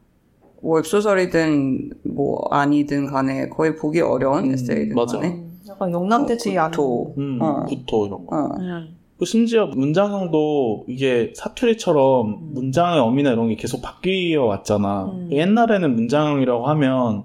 [0.60, 5.18] 뭐 웹소설이든 뭐 아니든 간에 거의 보기 어려운 음, 에세이든 맞아.
[5.18, 5.60] 간에 음.
[5.68, 6.70] 약간 용납되지 않은.
[6.70, 7.14] 구토.
[7.18, 7.64] 음, 어.
[7.64, 8.36] 구토 이런 거.
[8.36, 8.56] 어.
[8.58, 8.96] 음.
[9.18, 12.50] 그 심지어 문장형도 이게 사투리처럼 음.
[12.52, 15.04] 문장의 어미나 이런 게 계속 바뀌어 왔잖아.
[15.06, 15.28] 음.
[15.32, 17.24] 옛날에는 문장형이라고 하면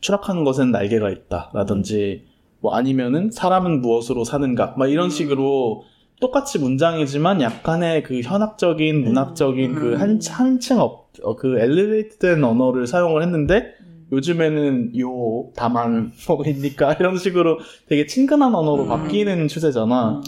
[0.00, 1.50] 추락하는 것엔 날개가 있다.
[1.54, 2.24] 라든지
[2.60, 4.74] 뭐 아니면은 사람은 무엇으로 사는가.
[4.78, 5.10] 막 이런 음.
[5.10, 5.84] 식으로
[6.20, 10.00] 똑같이 문장이지만 약간의 그 현학적인 문학적인 그 음.
[10.00, 14.06] 한, 한층 up, 어, 그 elevate된 언어를 사용을 했는데 음.
[14.12, 18.88] 요즘에는 요 다만 뭐입니까 이런 식으로 되게 친근한 언어로 음.
[18.88, 20.20] 바뀌는 추세잖아.
[20.20, 20.22] 음.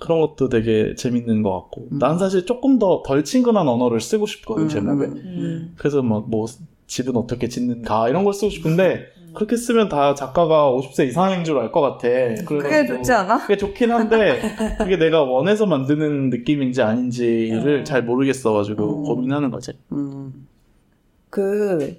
[0.00, 1.88] 그런 것도 되게 재밌는 것 같고.
[1.90, 1.98] 음.
[1.98, 5.06] 난 사실 조금 더 덜 친근한 언어를 쓰고 싶거든, 음, 제목에.
[5.76, 6.46] 그래서 막 뭐,
[6.92, 9.32] 집은 어떻게 짓는가, 이런 걸 쓰고 싶은데, 음.
[9.34, 12.06] 그렇게 쓰면 다 작가가 50세 이상인 줄 알 것 같아.
[12.44, 13.38] 그게 좋지 않아?
[13.38, 14.42] 그게 좋긴 한데,
[14.76, 17.84] 그게 내가 원해서 만드는 느낌인지 아닌지를 어.
[17.84, 19.02] 잘 모르겠어가지고 음.
[19.04, 19.72] 고민하는 거지.
[19.92, 20.46] 음.
[21.30, 21.98] 그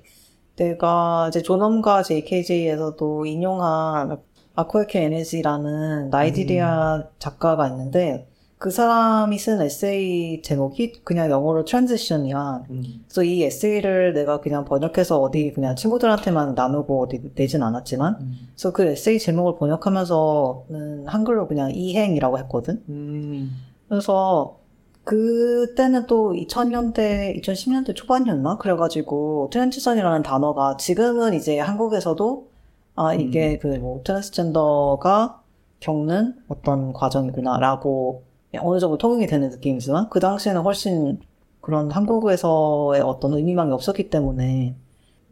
[0.57, 4.15] 내가 이제 존엄과 JKJ에서도 인용한
[4.55, 8.27] 아쿠에케 에너지라는 나이지리아 작가가 있는데
[8.63, 12.63] 그 사람이 쓴 에세이 제목이 그냥 영어로 트랜지션이야.
[13.09, 18.19] 그래서 이 에세이를 내가 그냥 번역해서 어디 그냥 친구들한테만 나누고 어디 내진 않았지만
[18.53, 22.81] 그래서 그 에세이 제목을 번역하면서는 한글로 그냥 이행이라고 했거든.
[22.87, 23.51] 음.
[23.89, 24.59] 그래서
[25.03, 28.59] 그때는 또 2000년대, 2010년대 초반이었나?
[28.59, 32.47] 그래가지고 transition이라는 단어가 지금은 이제 한국에서도
[32.95, 35.41] 아 이게 그 뭐 트랜스젠더가
[35.81, 41.19] 겪는 어떤 과정이구나라고 어느 정도 통용이 되는 느낌이지만 그 당시에는 훨씬
[41.61, 44.75] 그런 한국에서의 어떤 의미망이 없었기 때문에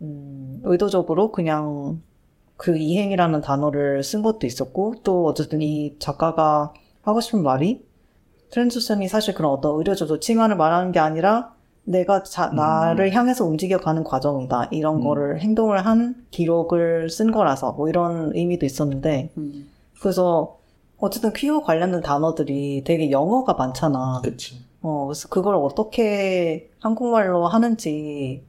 [0.02, 2.02] 음, 의도적으로 그냥
[2.58, 7.86] 그 이행이라는 단어를 쓴 것도 있었고 또 어쨌든 이 작가가 하고 싶은 말이
[8.52, 11.54] transition이 사실 그런 어떤 의료적으로 전환을 말하는 게 아니라
[11.84, 12.56] 내가 자, 음.
[12.56, 14.70] 나를 향해서 움직여가는 과정이다.
[14.72, 15.04] 이런 음.
[15.04, 19.70] 거를 행동을 한 기록을 쓴 거라서 뭐 이런 의미도 있었는데 음.
[20.00, 20.60] 그래서
[21.02, 24.22] 어쨌든 퀴어 관련된 단어들이 되게 영어가 많잖아.
[24.24, 24.62] 그치.
[24.82, 28.42] 어, 그래서 그걸 어떻게 한국말로 하는지도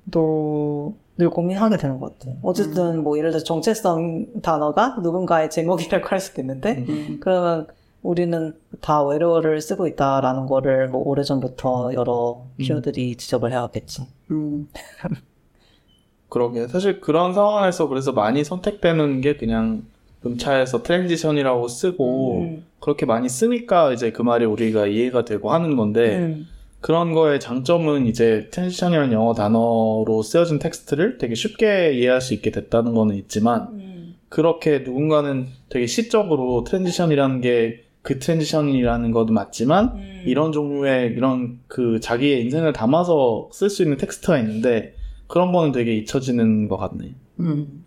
[1.16, 2.32] 늘 고민하게 되는 것 같아.
[2.42, 7.18] 어쨌든 뭐 예를 들어 정체성 단어가 누군가의 제목이라고 할 수도 있는데 음.
[7.20, 7.66] 그러면
[8.02, 12.62] 우리는 다 외래어를 쓰고 있다라는 거를 뭐 오래전부터 여러 음.
[12.62, 14.06] 키워들이 지적을 해왔겠지.
[14.30, 14.68] 음.
[16.28, 16.66] 그러게.
[16.68, 19.84] 사실 그런 상황에서 그래서 많이 선택되는 게 그냥
[20.24, 22.64] 음차에서 transition이라고 쓰고 음.
[22.80, 26.48] 그렇게 많이 쓰니까 이제 그 말이 우리가 이해가 되고 하는 건데 음.
[26.80, 32.94] 그런 거의 장점은 이제 transition이라는 영어 단어로 쓰여진 텍스트를 되게 쉽게 이해할 수 있게 됐다는
[32.94, 34.14] 거는 있지만 음.
[34.28, 40.22] 그렇게 누군가는 되게 시적으로 transition이라는 게 그 transition이라는 것도 맞지만 음.
[40.26, 44.94] 이런 종류의 이런 그 자기의 인생을 담아서 쓸 수 있는 텍스트가 있는데
[45.28, 47.14] 그런 거는 되게 잊혀지는 것 같네.
[47.40, 47.81] 음.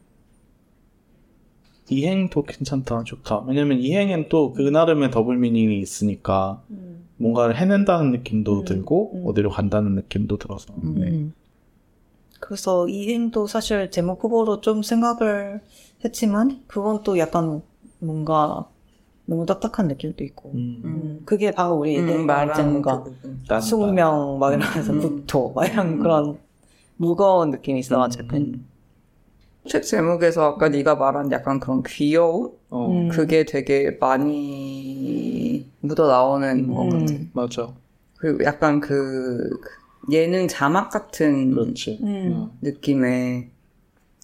[1.89, 3.43] 이행도 괜찮다, 좋다.
[3.47, 7.07] 왜냐면 이행엔 또 그 나름의 더블 미닝이 있으니까 음.
[7.17, 9.23] 뭔가를 해낸다는 느낌도 음, 들고 음.
[9.27, 10.73] 어디로 간다는 느낌도 들어서.
[10.83, 10.95] 음.
[10.97, 11.33] 음.
[12.39, 15.61] 그래서 이행도 사실 제목 후보로 좀 생각을
[16.03, 17.61] 했지만 그건 또 약간
[17.99, 18.67] 뭔가
[19.25, 20.81] 너무 딱딱한 느낌도 있고 음.
[20.83, 24.99] 음, 그게 바로 우리 음, 음, 말하는 뭔가 그 숙명 막 이러면서 음.
[25.25, 25.99] 국토 막 이런 음.
[25.99, 26.37] 그런
[26.97, 28.67] 무거운 느낌이 있어가지고 음.
[29.67, 32.51] 책 제목에서 아까 네가 말한 약간 그런 귀여움?
[32.69, 33.09] 어, 음.
[33.09, 36.73] 그게 되게 많이 묻어 나오는 음.
[36.73, 37.13] 것 같아.
[37.13, 37.29] 음.
[37.33, 37.73] 맞아.
[38.17, 41.99] 그리고 약간 그, 그 예능 자막 같은 그렇지.
[42.03, 42.49] 음.
[42.61, 43.49] 느낌의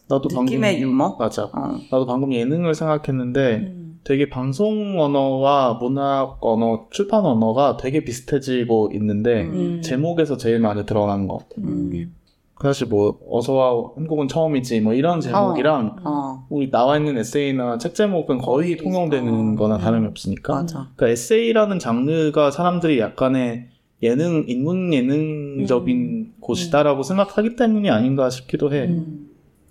[0.07, 1.15] 나도 느낌의 방금 유머?
[1.17, 1.45] 맞아.
[1.45, 1.79] 어.
[1.89, 3.99] 나도 방금 예능을 생각했는데 음.
[4.03, 9.81] 되게 방송 언어와 문학 언어, 출판 언어가 되게 비슷해지고 있는데 음.
[9.83, 11.61] 제목에서 제일 많이 들어가는 것 같아.
[11.61, 12.13] 음.
[12.61, 16.45] 사실 뭐 어서와 한국은 처음이지 뭐 이런 제목이랑 어.
[16.49, 20.89] 우리 나와 있는 에세이나 책 제목은 거의 통용되는 거나 다름이 없으니까 맞아.
[20.95, 23.69] 그러니까 에세이라는 장르가 사람들이 약간의
[24.03, 28.87] 예능 인문 예능적인 곳이다라고 생각하기 때문이 아닌가 싶기도 해.
[28.87, 29.29] 음.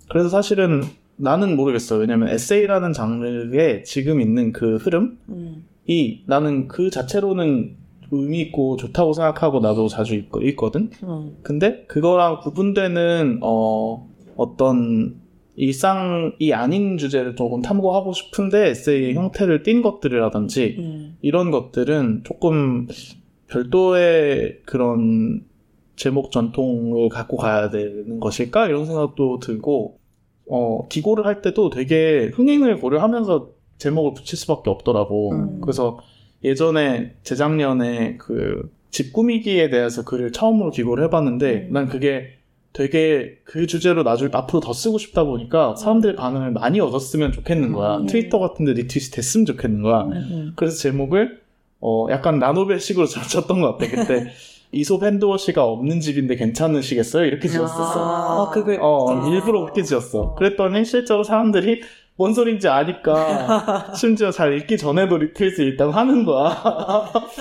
[0.09, 0.83] 그래서 사실은
[1.17, 1.97] 나는 모르겠어.
[1.97, 5.65] 왜냐면 에세이라는 장르에 지금 있는 그 흐름이 음.
[6.25, 7.80] 나는 그 자체로는
[8.11, 10.89] 의미 있고 좋다고 생각하고 나도 자주 읽, 읽거든.
[11.03, 11.37] 음.
[11.41, 15.21] 근데 그거랑 구분되는 어 어떤
[15.55, 21.17] 일상이 아닌 주제를 조금 탐구하고 싶은데 에세이의 형태를 띈 것들이라든지 음.
[21.21, 22.87] 이런 것들은 조금
[23.47, 25.43] 별도의 그런
[25.95, 29.99] 제목 전통을 갖고 가야 되는 것일까 이런 생각도 들고
[30.49, 35.31] 어 기고를 할 때도 되게 흥행을 고려하면서 제목을 붙일 수밖에 없더라고.
[35.31, 35.61] 음.
[35.61, 35.99] 그래서
[36.43, 41.73] 예전에 재작년에 그 집 꾸미기에 대해서 글을 처음으로 기고를 해봤는데 음.
[41.73, 42.33] 난 그게
[42.73, 47.97] 되게 그 주제로 나중에 앞으로 더 쓰고 싶다 보니까 사람들의 반응을 많이 얻었으면 좋겠는 거야.
[47.97, 48.05] 음.
[48.05, 50.03] 트위터 같은데 리트윗이 됐으면 좋겠는 거야.
[50.03, 50.53] 음.
[50.55, 51.41] 그래서 제목을
[51.79, 53.91] 어 약간 라노벨식으로 쳤던 것 같아.
[53.91, 54.31] 그때
[54.73, 57.25] 이솝 핸드워시가 없는 집인데 괜찮으시겠어요?
[57.25, 58.45] 이렇게 지었었어.
[58.47, 59.27] 아, 그걸 어 아.
[59.29, 60.35] 일부러 그렇게 지었어.
[60.35, 61.81] 그랬더니 실제로 사람들이
[62.15, 66.55] 뭔 소린지 아니까 심지어 잘 읽기 전에도 리트윗을 일단 하는 거야.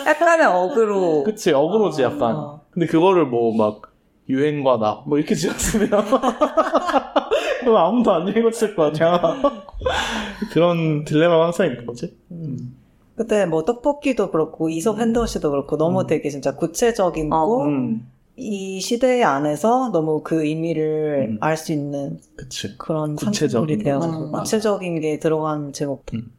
[0.06, 1.24] 약간의 어그로.
[1.24, 2.34] 그치 어그로지 약간.
[2.36, 2.60] 아.
[2.70, 3.82] 근데 그거를 뭐 막
[4.28, 5.90] 유행과 나 뭐 이렇게 지었으면
[7.60, 9.20] 그럼 아무도 안 읽었을 거 아니야.
[10.52, 12.16] 그런 딜레마가 항상 있는 거지.
[12.30, 12.76] 음.
[13.16, 16.06] 그때 뭐 떡볶이도 그렇고 이솝 핸드워시도 그렇고 너무 음.
[16.06, 18.08] 되게 진짜 구체적이고 어, 음,
[18.40, 21.38] 이 시대 안에서 너무 그 의미를 음.
[21.40, 22.76] 알수 있는 그치.
[22.78, 23.82] 그런 구체적인.
[23.82, 24.32] 되어서 음.
[24.32, 26.06] 구체적인 게 들어간 제목.
[26.06, 26.30] 그러니까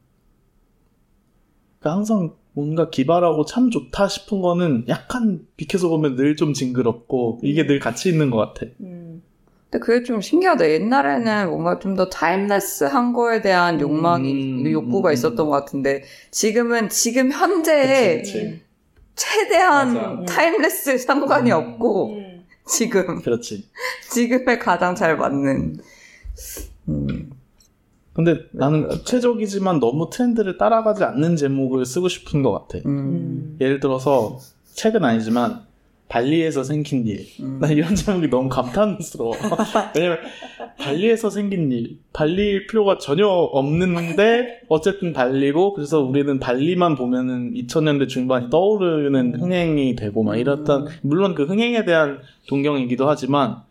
[1.84, 7.80] 항상 뭔가 기발하고 참 좋다 싶은 거는 약간 비켜서 보면 늘 좀 징그럽고 이게 늘
[7.80, 8.66] 같이 있는 것 같아.
[8.82, 9.24] 음.
[9.70, 10.70] 근데 그게 좀 신기하다.
[10.70, 16.90] 옛날에는 뭔가 좀 더 timeless한 거에 대한 욕망이, 음, 욕구가 음, 있었던 것 같은데, 지금은
[16.90, 18.62] 지금 현재에 그치, 그치.
[19.16, 20.34] 최대한 맞아.
[20.34, 21.58] timeless 상관이 음.
[21.58, 22.46] 없고, 음.
[22.68, 23.70] 지금, 그렇지.
[24.12, 25.78] 지금에 가장 잘 맞는.
[26.90, 27.32] 음.
[28.14, 32.78] 근데 나는 구체적이지만 너무 트렌드를 따라가지 않는 제목을 쓰고 싶은 것 같아.
[32.86, 32.90] 음.
[32.90, 33.58] 음.
[33.62, 34.40] 예를 들어서
[34.74, 35.66] 책은 아니지만
[36.12, 37.26] 발리에서 생긴 일.
[37.40, 37.60] 음.
[37.62, 39.34] 나 이런 제목이 너무 감탄스러워.
[39.96, 40.18] 왜냐면
[40.78, 48.50] 발리에서 생긴 일, 발리일 필요가 전혀 없는데 어쨌든 발리고 그래서 우리는 발리만 보면은 2000년대 중반이
[48.50, 53.62] 떠오르는 흥행이 되고 막 이랬던 물론 그 흥행에 대한 동경이기도 하지만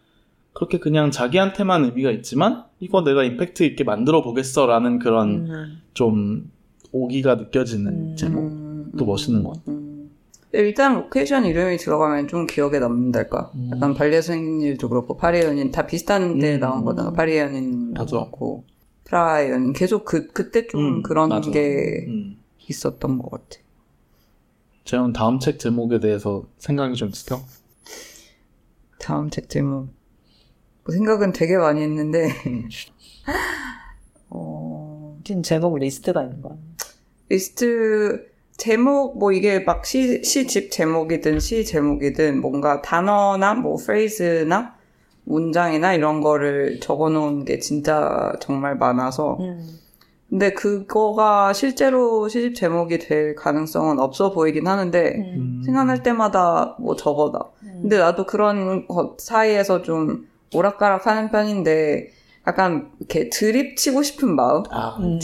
[0.54, 5.82] 그렇게 그냥 자기한테만 의미가 있지만 이거 내가 임팩트 있게 만들어 보겠어라는 그런 음.
[5.92, 6.50] 좀
[6.92, 8.16] 오기가 느껴지는 음.
[8.16, 8.44] 제목.
[8.44, 8.92] 음.
[8.98, 9.72] 또 멋있는 것 같아.
[9.72, 9.79] 음.
[10.50, 13.52] 근데 일단 로케이션 이름이 들어가면 좀 기억에 남는달까?
[13.54, 13.70] 음.
[13.72, 16.60] 약간 발리에서 생긴 일도 그렇고, 파리의 연인, 다 비슷한 데 음.
[16.60, 17.12] 나온 거잖아.
[17.12, 17.94] 파리의 연인.
[17.94, 18.64] 그렇고,
[19.04, 19.72] 프라하의 연인.
[19.72, 21.50] 계속 그, 그때 좀 음, 그런 맞아.
[21.50, 22.36] 게 음.
[22.68, 23.62] 있었던 것 같아.
[24.84, 27.40] 재현 다음 책 제목에 대해서 생각이 좀 있어?
[28.98, 29.88] 다음 책 제목.
[30.84, 32.68] 뭐 생각은 되게 많이 했는데, 음.
[34.30, 36.56] 어, 지금 제목 리스트가 있는 거야.
[37.28, 38.29] 리스트,
[38.60, 44.74] 제목, 뭐 이게 막 시, 시집 제목이든 시 제목이든 뭔가 단어나 뭐 phrase나
[45.24, 49.38] 문장이나 이런 거를 적어 놓은 게 진짜 정말 많아서.
[49.40, 49.66] 음.
[50.28, 55.62] 근데 그거가 실제로 시집 제목이 될 가능성은 없어 보이긴 하는데, 음.
[55.64, 57.46] 생각날 때마다 뭐 적어다.
[57.80, 62.10] 근데 나도 그런 것 사이에서 좀 오락가락 하는 편인데,
[62.46, 65.18] 약간 이렇게 드립 치고 싶은 마음과 아, 음.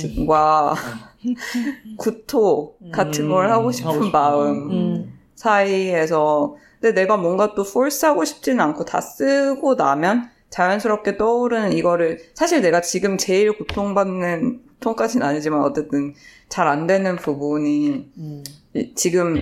[1.99, 5.19] 구토 같은 걸 하고 싶은 마음 음.
[5.35, 12.61] 사이에서 근데 내가 뭔가 또 폴스하고 싶지는 않고 다 쓰고 나면 자연스럽게 떠오르는 이거를 사실
[12.61, 16.15] 내가 지금 제일 고통받는 고통까지는 아니지만 어쨌든
[16.49, 18.45] 잘 안 되는 부분이 음.
[18.75, 19.41] 이- 지금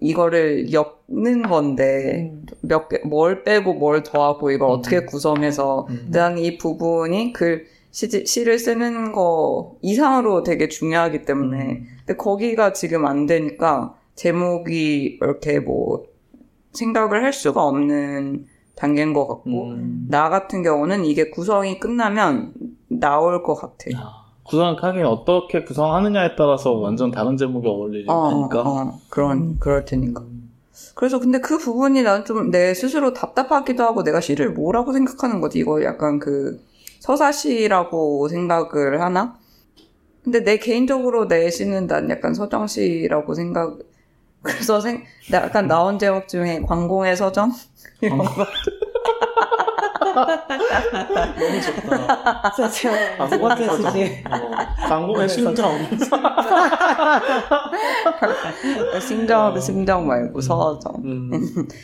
[0.00, 2.46] 이거를 엮는 건데 음.
[2.60, 4.72] 몇 개, 뭘 빼고 뭘 더하고 이걸 음.
[4.74, 6.08] 어떻게 구성해서 음.
[6.10, 7.66] 난이 부분이 글
[7.98, 11.86] 시, 시를 쓰는 거 이상으로 되게 중요하기 때문에 음.
[12.06, 16.04] 근데 거기가 지금 안 되니까 제목이 이렇게 뭐
[16.74, 18.46] 생각을 할 수가 없는
[18.76, 20.06] 단계인 것 같고 음.
[20.08, 22.52] 나 같은 경우는 이게 구성이 끝나면
[22.86, 23.90] 나올 것 같아.
[23.96, 28.12] 아, 구성하긴 어떻게 구성하느냐에 따라서 완전 다른 제목이 어울리니까.
[28.14, 29.56] 어, 어, 어, 그런 음.
[29.58, 30.22] 그럴 테니까.
[30.94, 35.58] 그래서 근데 그 부분이 난 좀 내 스스로 답답하기도 하고 내가 시를 뭐라고 생각하는 거지?
[35.58, 36.60] 이거 약간 그
[37.00, 39.38] 서사시라고 생각을 하나?
[40.22, 43.78] 근데 내 개인적으로 내 시는 난 약간 서정시라고 생각,
[44.42, 47.52] 그래서 생, 나 약간 나온 제목 중에 광공의 서정?
[48.02, 48.24] 이런 거.
[50.26, 52.52] 너무 좋다.
[52.54, 54.24] 진짜 제가 두 번째 수지.
[54.88, 55.78] 강공의 심정.
[59.00, 60.94] 심정, 심정 말고 서정.
[61.04, 61.30] 음,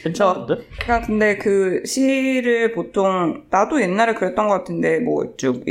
[0.02, 0.54] 괜찮은데?
[0.80, 5.64] 그러니까 근데 그 시를 보통 나도 옛날에 그랬던 것 같은데 뭐쭉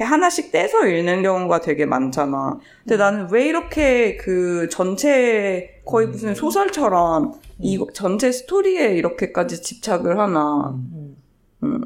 [0.00, 2.58] 하나씩 떼서 읽는 경우가 되게 많잖아.
[2.82, 10.74] 근데 나는 왜 이렇게 그 전체 거의 무슨 소설처럼 이 전체 스토리에 이렇게까지 집착을 하나.
[10.74, 11.03] 음,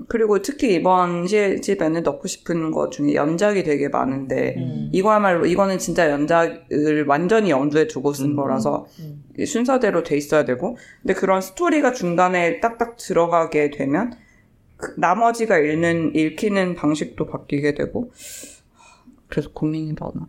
[0.09, 4.91] 그리고 특히 이번 시집에는 넣고 싶은 것 중에 연작이 되게 많은데 음.
[4.93, 8.37] 이거야말로 이거는 진짜 연작을 완전히 염두에 두고 쓴 음.
[8.37, 9.25] 거라서 음.
[9.45, 14.13] 순서대로 돼 있어야 되고 근데 그런 스토리가 중간에 딱딱 들어가게 되면
[14.77, 18.11] 그 나머지가 읽는 읽히는 방식도 바뀌게 되고
[19.29, 20.27] 그래서 고민이 많아.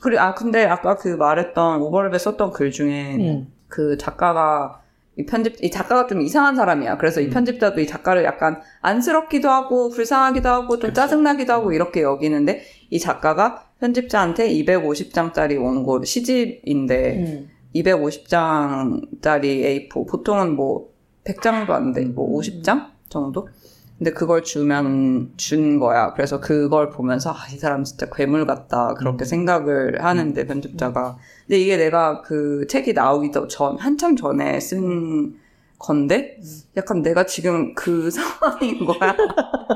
[0.00, 3.52] 그리고 아 근데 아까 그 말했던 오버랩에 썼던 글 중에 음.
[3.68, 4.83] 그 작가가
[5.16, 6.98] 이 편집 이 작가가 좀 이상한 사람이야.
[6.98, 7.30] 그래서 이 음.
[7.30, 10.94] 편집자도 이 작가를 약간 안쓰럽기도 하고 불쌍하기도 하고 좀 그치.
[10.94, 17.48] 짜증나기도 하고 이렇게 여기는데 이 작가가 편집자한테 250장짜리 원고 시집인데 음.
[17.74, 20.92] 250장짜리 A4 보통은 뭐
[21.24, 22.04] 100장도 안 돼.
[22.04, 22.40] 뭐 음.
[22.40, 23.48] 50장 정도?
[23.98, 26.12] 근데 그걸 주면 준 거야.
[26.14, 28.94] 그래서 그걸 보면서 아, 이 사람 진짜 괴물 같다.
[28.94, 29.26] 그렇게 음.
[29.26, 31.16] 생각을 하는데 편집자가.
[31.46, 35.38] 근데 이게 내가 그 책이 나오기도 전 한참 전에 쓴
[35.78, 36.38] 건데
[36.76, 39.14] 약간 내가 지금 그 상황인 거야.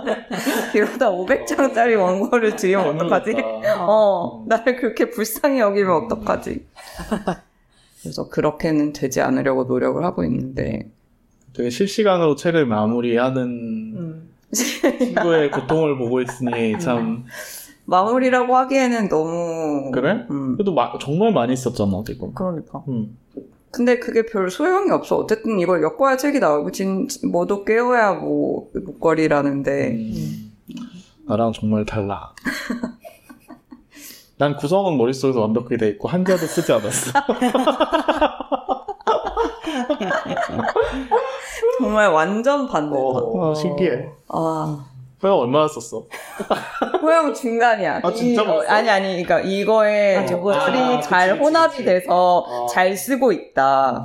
[0.74, 3.32] 이러다 500장짜리 원고를 드리면 어떡하지?
[3.32, 3.86] 그러니까.
[3.86, 6.66] 어, 나를 그렇게 불쌍히 여기면 어떡하지?
[8.02, 10.90] 그래서 그렇게는 되지 않으려고 노력을 하고 있는데.
[11.52, 14.28] 되게 실시간으로 책을 마무리하는 음.
[14.52, 17.26] 친구의 고통을 보고 있으니 참
[17.89, 19.91] 마무리라고 하기에는 너무.
[19.93, 20.26] 그래?
[20.30, 20.57] 음.
[20.57, 22.34] 그래도 마- 정말 많이 썼잖아 지금.
[22.34, 22.84] 그러니까.
[22.89, 23.16] 음.
[23.70, 25.16] 근데 그게 별 소용이 없어.
[25.16, 29.91] 어쨌든 이걸 엮어야 책이 나오고, 진, 뭐도 깨워야 뭐, 목걸이라는데.
[29.93, 30.53] 음.
[31.26, 32.34] 나랑 정말 달라.
[34.36, 37.12] 난 구성은 머릿속에서 완벽하게 돼 있고 한자도 쓰지 않았어.
[41.80, 42.97] 정말 완전 반대.
[42.99, 44.09] 어, 신기해.
[44.28, 44.84] 아.
[45.22, 46.04] 호영 얼마나 썼어?
[47.02, 48.00] 호영 중간이야.
[48.02, 48.46] 아, 진짜 이-?
[48.46, 50.38] 어, 아니, 아니, 그러니까 이거에 아, 글이
[50.78, 51.84] 아, 잘 그치, 그치, 혼합이 그치.
[51.84, 52.66] 돼서 아.
[52.70, 54.02] 잘 쓰고 있다.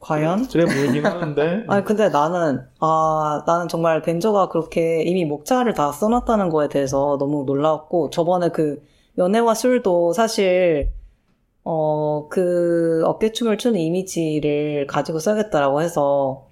[0.00, 0.48] 과연?
[0.48, 1.64] 그래 보이긴 하는데.
[1.68, 7.44] 아니 근데 나는 아 나는 정말 벤저가 그렇게 이미 목차를 다 써놨다는 거에 대해서 너무
[7.46, 8.82] 놀라웠고 저번에 그
[9.16, 10.90] 연애와 술도 사실
[11.64, 16.46] 어 그 어깨춤을 추는 이미지를 가지고 써야겠다라고 해서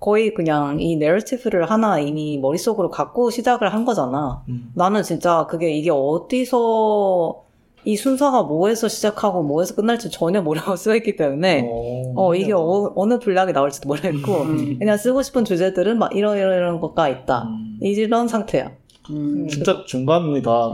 [0.00, 4.42] 거의 그냥 이 내러티브를 하나 이미 머릿속으로 갖고 시작을 한 거잖아.
[4.48, 4.70] 음.
[4.74, 7.44] 나는 진짜 그게 이게 어디서
[7.84, 11.66] 이 순서가 뭐에서 시작하고 뭐에서 끝날지 전혀 모르고 쓰였기 때문에
[12.14, 14.78] 어, 이게 어, 느 분량이 나올지도 모르겠고, 음.
[14.78, 17.44] 그냥 쓰고 싶은 주제들은 막 이런, 이런, 이런 것가 있다.
[17.44, 17.78] 음.
[17.80, 18.72] 이런 상태야.
[19.10, 19.48] 음.
[19.48, 20.72] 진짜 중간이다.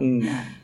[0.00, 0.22] 음.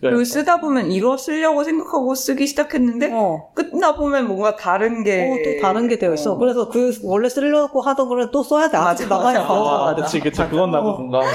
[0.00, 0.10] 그래.
[0.10, 5.28] 그리고 쓰다 보면 이거 쓰려고 생각하고 쓰기 시작했는데, 어, 끝나 보면 뭔가 다른 게.
[5.30, 6.32] 어, 또 다른 게 되어 있어.
[6.32, 6.38] 어.
[6.38, 8.76] 그래서 그, 원래 쓰려고 하던 거를 또 써야 돼.
[8.78, 10.02] 아직 맞아, 나가야 맞아, 돼.
[10.02, 10.42] 아, 그치, 그치.
[10.48, 10.96] 그건 나도 어.
[10.96, 11.28] 공감해.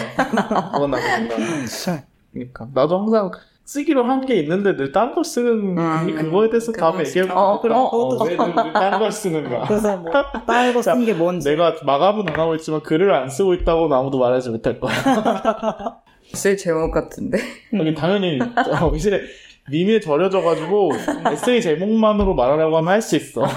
[0.74, 1.66] 그건 나도 공감해.
[2.34, 2.68] 그러니까.
[2.74, 3.32] 나도 항상
[3.68, 6.09] 쓰기로 한 게 있는데 늘 딴 걸 쓰는 음.
[6.09, 7.51] 이 그거에 대해서 다음에 진짜- 얘기해 볼까?
[7.53, 9.66] 어, 그럼 그것도 왜딴걸 쓰는 거야?
[9.68, 10.11] 그래서 뭐,
[10.45, 11.49] 빨고 쓴게 뭔지.
[11.49, 14.93] 내가 마감은 안 하고 있지만 글을 안 쓰고 있다고 는 아무도 말하지 못할 거야.
[16.36, 17.38] 쓸 제목 같은데.
[17.73, 19.21] 여기 당연히 어, 이제
[19.69, 20.91] 밈에 절여져가지고
[21.31, 23.43] 에세이 제목만으로 말하려고 하면 할 수 있어.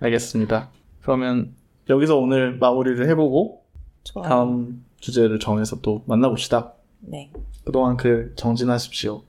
[0.00, 0.70] 알겠습니다.
[1.02, 1.54] 그러면
[1.88, 3.62] 여기서 오늘 마무리를 해보고
[4.04, 4.28] 좋아요.
[4.28, 6.72] 다음 주제를 정해서 또 만나봅시다.
[7.00, 7.30] 네.
[7.64, 9.22] 그동안 글 정진하십시오.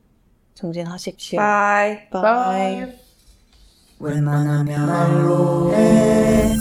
[0.56, 1.38] 정진하십시오.
[1.38, 2.10] Bye.
[2.10, 2.84] Bye.
[4.00, 6.54] 웬만하면 말로 해